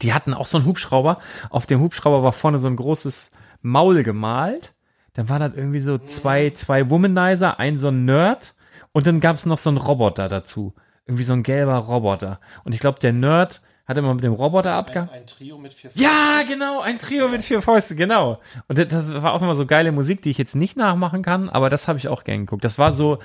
[0.00, 1.18] die hatten auch so einen Hubschrauber.
[1.50, 3.30] Auf dem Hubschrauber war vorne so ein großes
[3.60, 4.72] Maul gemalt.
[5.14, 8.54] Dann war das irgendwie so zwei, zwei Womanizer, ein so ein Nerd
[8.92, 10.74] und dann gab es noch so einen Roboter dazu.
[11.06, 12.40] Irgendwie so ein gelber Roboter.
[12.64, 15.10] Und ich glaube, der Nerd hat immer mit dem Roboter abgehangen.
[15.10, 18.38] Ein, ein Trio mit vier Ja, genau, ein Trio mit vier Fäusten, genau.
[18.68, 21.68] Und das- war auch immer so geile Musik, die ich jetzt nicht nachmachen kann, aber
[21.68, 22.64] das habe ich auch gern geguckt.
[22.64, 23.18] Das war so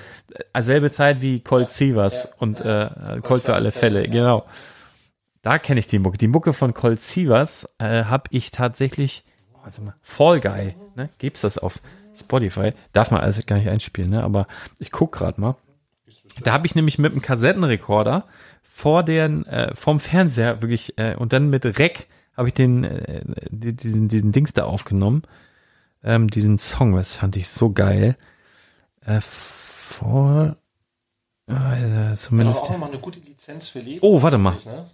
[0.53, 2.89] äh, selbe Zeit wie Colt Sievers ja, und äh,
[3.21, 4.11] Colt für alle Fälle, ja.
[4.11, 4.45] genau.
[5.43, 6.17] Da kenne ich die Mucke.
[6.17, 9.23] Die Mucke von Colt Sievers äh, habe ich tatsächlich,
[9.67, 11.09] also mal, Fall Guy, ne?
[11.19, 11.81] Gibt's das auf
[12.15, 12.73] Spotify?
[12.93, 14.23] Darf man also gar nicht einspielen, ne?
[14.23, 14.47] Aber
[14.79, 15.55] ich guck gerade mal.
[16.43, 18.25] Da habe ich nämlich mit einem Kassettenrekorder
[18.63, 23.21] vor den, äh, vom Fernseher wirklich, äh, und dann mit Rec habe ich den, äh,
[23.49, 25.23] die- diesen, diesen Dings da aufgenommen.
[26.03, 28.15] Ähm, diesen Song, das fand ich so geil.
[29.01, 30.55] Äh, vor,
[31.47, 32.61] äh, Aber zumindest.
[32.63, 34.05] auch nochmal eine gute Lizenz für Lego.
[34.05, 34.57] Oh, warte mal.
[34.65, 34.89] Ne?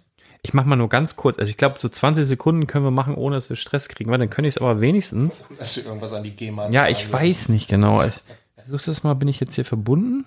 [0.46, 1.38] Ich mach mal nur ganz kurz.
[1.38, 4.10] Also ich glaube, so 20 Sekunden können wir machen, ohne dass wir Stress kriegen.
[4.10, 5.46] Weil dann könnte ich es aber wenigstens.
[5.58, 8.04] Dass wir irgendwas an die GEMA Ja, ich weiß nicht genau.
[8.04, 8.12] Ich
[8.58, 9.14] versuche das mal.
[9.14, 10.26] Bin ich jetzt hier verbunden?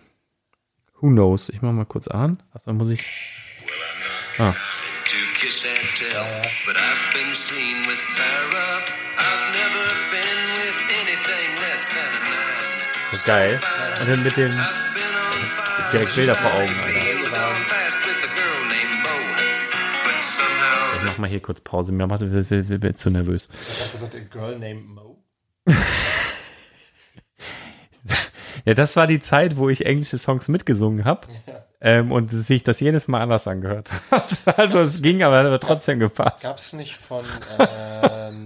[0.99, 1.49] Who knows?
[1.49, 2.41] Ich mach mal kurz an.
[2.51, 3.05] Also muss ich.
[4.39, 4.55] Ah.
[13.11, 13.59] So geil.
[14.01, 14.51] Und dann mit dem.
[15.93, 17.06] Direkt Bilder vor Augen, Alter.
[21.17, 21.91] Mach mal hier kurz Pause.
[21.91, 23.49] Mir macht will zu nervös.
[23.61, 25.23] Ich habe gesagt, a girl named Mo.
[28.65, 31.27] Ja, das war die Zeit, wo ich englische Songs mitgesungen habe.
[31.79, 33.89] Ähm, und sich das jedes Mal anders angehört.
[34.11, 34.39] hat.
[34.59, 36.43] also es ging, aber hat trotzdem gepasst.
[36.43, 37.23] Gab es nicht von
[37.59, 38.45] ähm,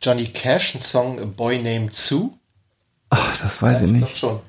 [0.00, 2.30] Johnny Cash einen Song A Boy Named Sue?
[3.10, 4.16] Ach, das weiß ich Doch nicht.
[4.16, 4.40] schon.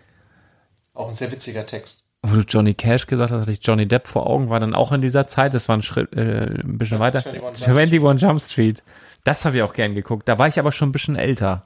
[0.93, 2.05] Auch ein sehr witziger Text.
[2.21, 4.91] Wo du Johnny Cash gesagt hast, hatte ich Johnny Depp vor Augen, war dann auch
[4.91, 5.53] in dieser Zeit.
[5.53, 7.19] Das war ein Schritt, äh, ein bisschen Ja, weiter.
[7.25, 8.83] 21 Jump 21 Jump Street.
[9.23, 10.27] Das habe ich auch gern geguckt.
[10.27, 11.63] Da war ich aber schon ein bisschen älter.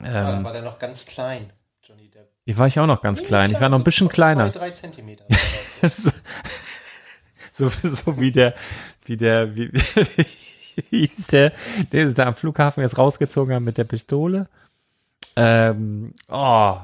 [0.00, 1.50] War, Ähm, war der noch ganz klein,
[1.82, 2.30] Johnny Depp.
[2.44, 3.50] ich war ich auch noch ganz klein.
[3.50, 4.50] Ich war noch ein bisschen so kleiner.
[4.52, 5.24] Zwei, drei Zentimeter.
[7.52, 8.54] so, so, wie der,
[9.04, 9.70] wie der, wie,
[10.90, 11.52] wie hieß der,
[11.92, 14.48] der ist da am Flughafen jetzt rausgezogen hat mit der Pistole.
[15.36, 16.78] Ähm, oh.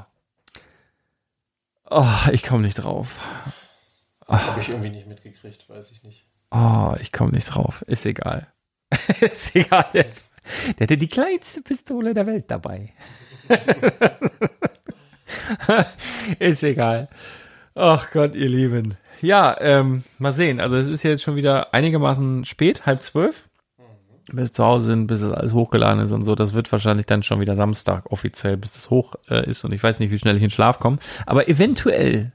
[1.91, 3.15] Oh, ich komme nicht drauf.
[4.29, 6.27] Habe ich irgendwie nicht mitgekriegt, weiß ich nicht.
[6.51, 7.83] Oh, ich komme nicht drauf.
[7.83, 8.49] Ist egal.
[9.21, 10.31] ist egal jetzt.
[10.79, 12.93] Der hatte die kleinste Pistole der Welt dabei.
[16.39, 17.09] ist egal.
[17.75, 18.97] Ach Gott, ihr Lieben.
[19.21, 20.61] Ja, ähm, mal sehen.
[20.61, 23.46] Also es ist jetzt schon wieder einigermaßen spät, halb zwölf.
[24.33, 26.35] Bis zu Hause sind, bis es alles hochgeladen ist und so.
[26.35, 29.65] Das wird wahrscheinlich dann schon wieder Samstag offiziell, bis es hoch äh, ist.
[29.65, 30.99] Und ich weiß nicht, wie schnell ich in Schlaf komme.
[31.27, 32.33] Aber eventuell,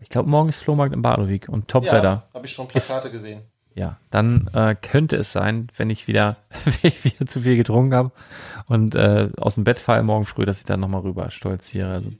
[0.00, 2.02] ich glaube, morgen ist Flohmarkt in Badowik und Topwetter.
[2.02, 3.42] Ja, habe ich schon Plakate gesehen.
[3.74, 7.94] ja, dann äh, könnte es sein, wenn ich wieder, wenn ich wieder zu viel getrunken
[7.94, 8.10] habe
[8.66, 11.92] und äh, aus dem Bett falle morgen früh, dass ich dann nochmal rüber stolziere.
[11.92, 12.10] Also,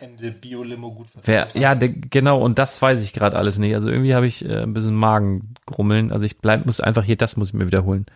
[0.00, 3.74] Ende Bio-Limo gut wer, ja, de, genau, und das weiß ich gerade alles nicht.
[3.74, 6.12] Also irgendwie habe ich äh, ein bisschen Magengrummeln.
[6.12, 8.06] Also ich bleib, muss einfach hier, das muss ich mir wiederholen.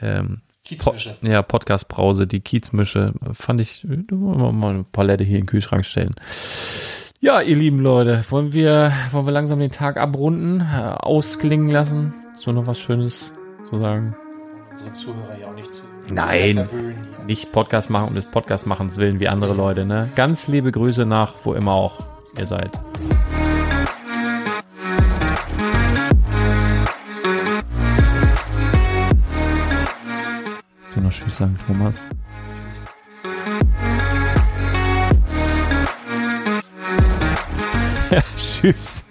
[0.00, 1.16] Ähm, Po Kiezmische.
[1.22, 5.48] ja, Podcast-Brause, die Kiezmische, fand ich, da wollen wir mal eine Palette hier in den
[5.48, 6.14] Kühlschrank stellen.
[7.18, 12.14] Ja, ihr lieben Leute, wollen wir, wollen wir langsam den Tag abrunden, äh, ausklingen lassen?
[12.34, 13.32] So noch was Schönes
[13.68, 14.14] zu sagen?
[14.70, 15.84] Unsere Zuhörer ja auch nicht zu.
[16.08, 16.68] Nein.
[17.26, 20.08] Nicht Podcast machen um des Podcast-Machens willen wie andere Leute, ne?
[20.14, 21.98] Ganz liebe Grüße nach, wo immer auch
[22.38, 22.70] ihr seid.
[30.96, 31.94] Du noch Tschüss sagen, Thomas?
[38.10, 39.04] ja, tschüss.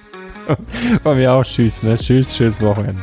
[1.04, 1.98] Bei mir auch tschüss, ne?
[1.98, 3.02] Tschüss, tschüss Wochenende.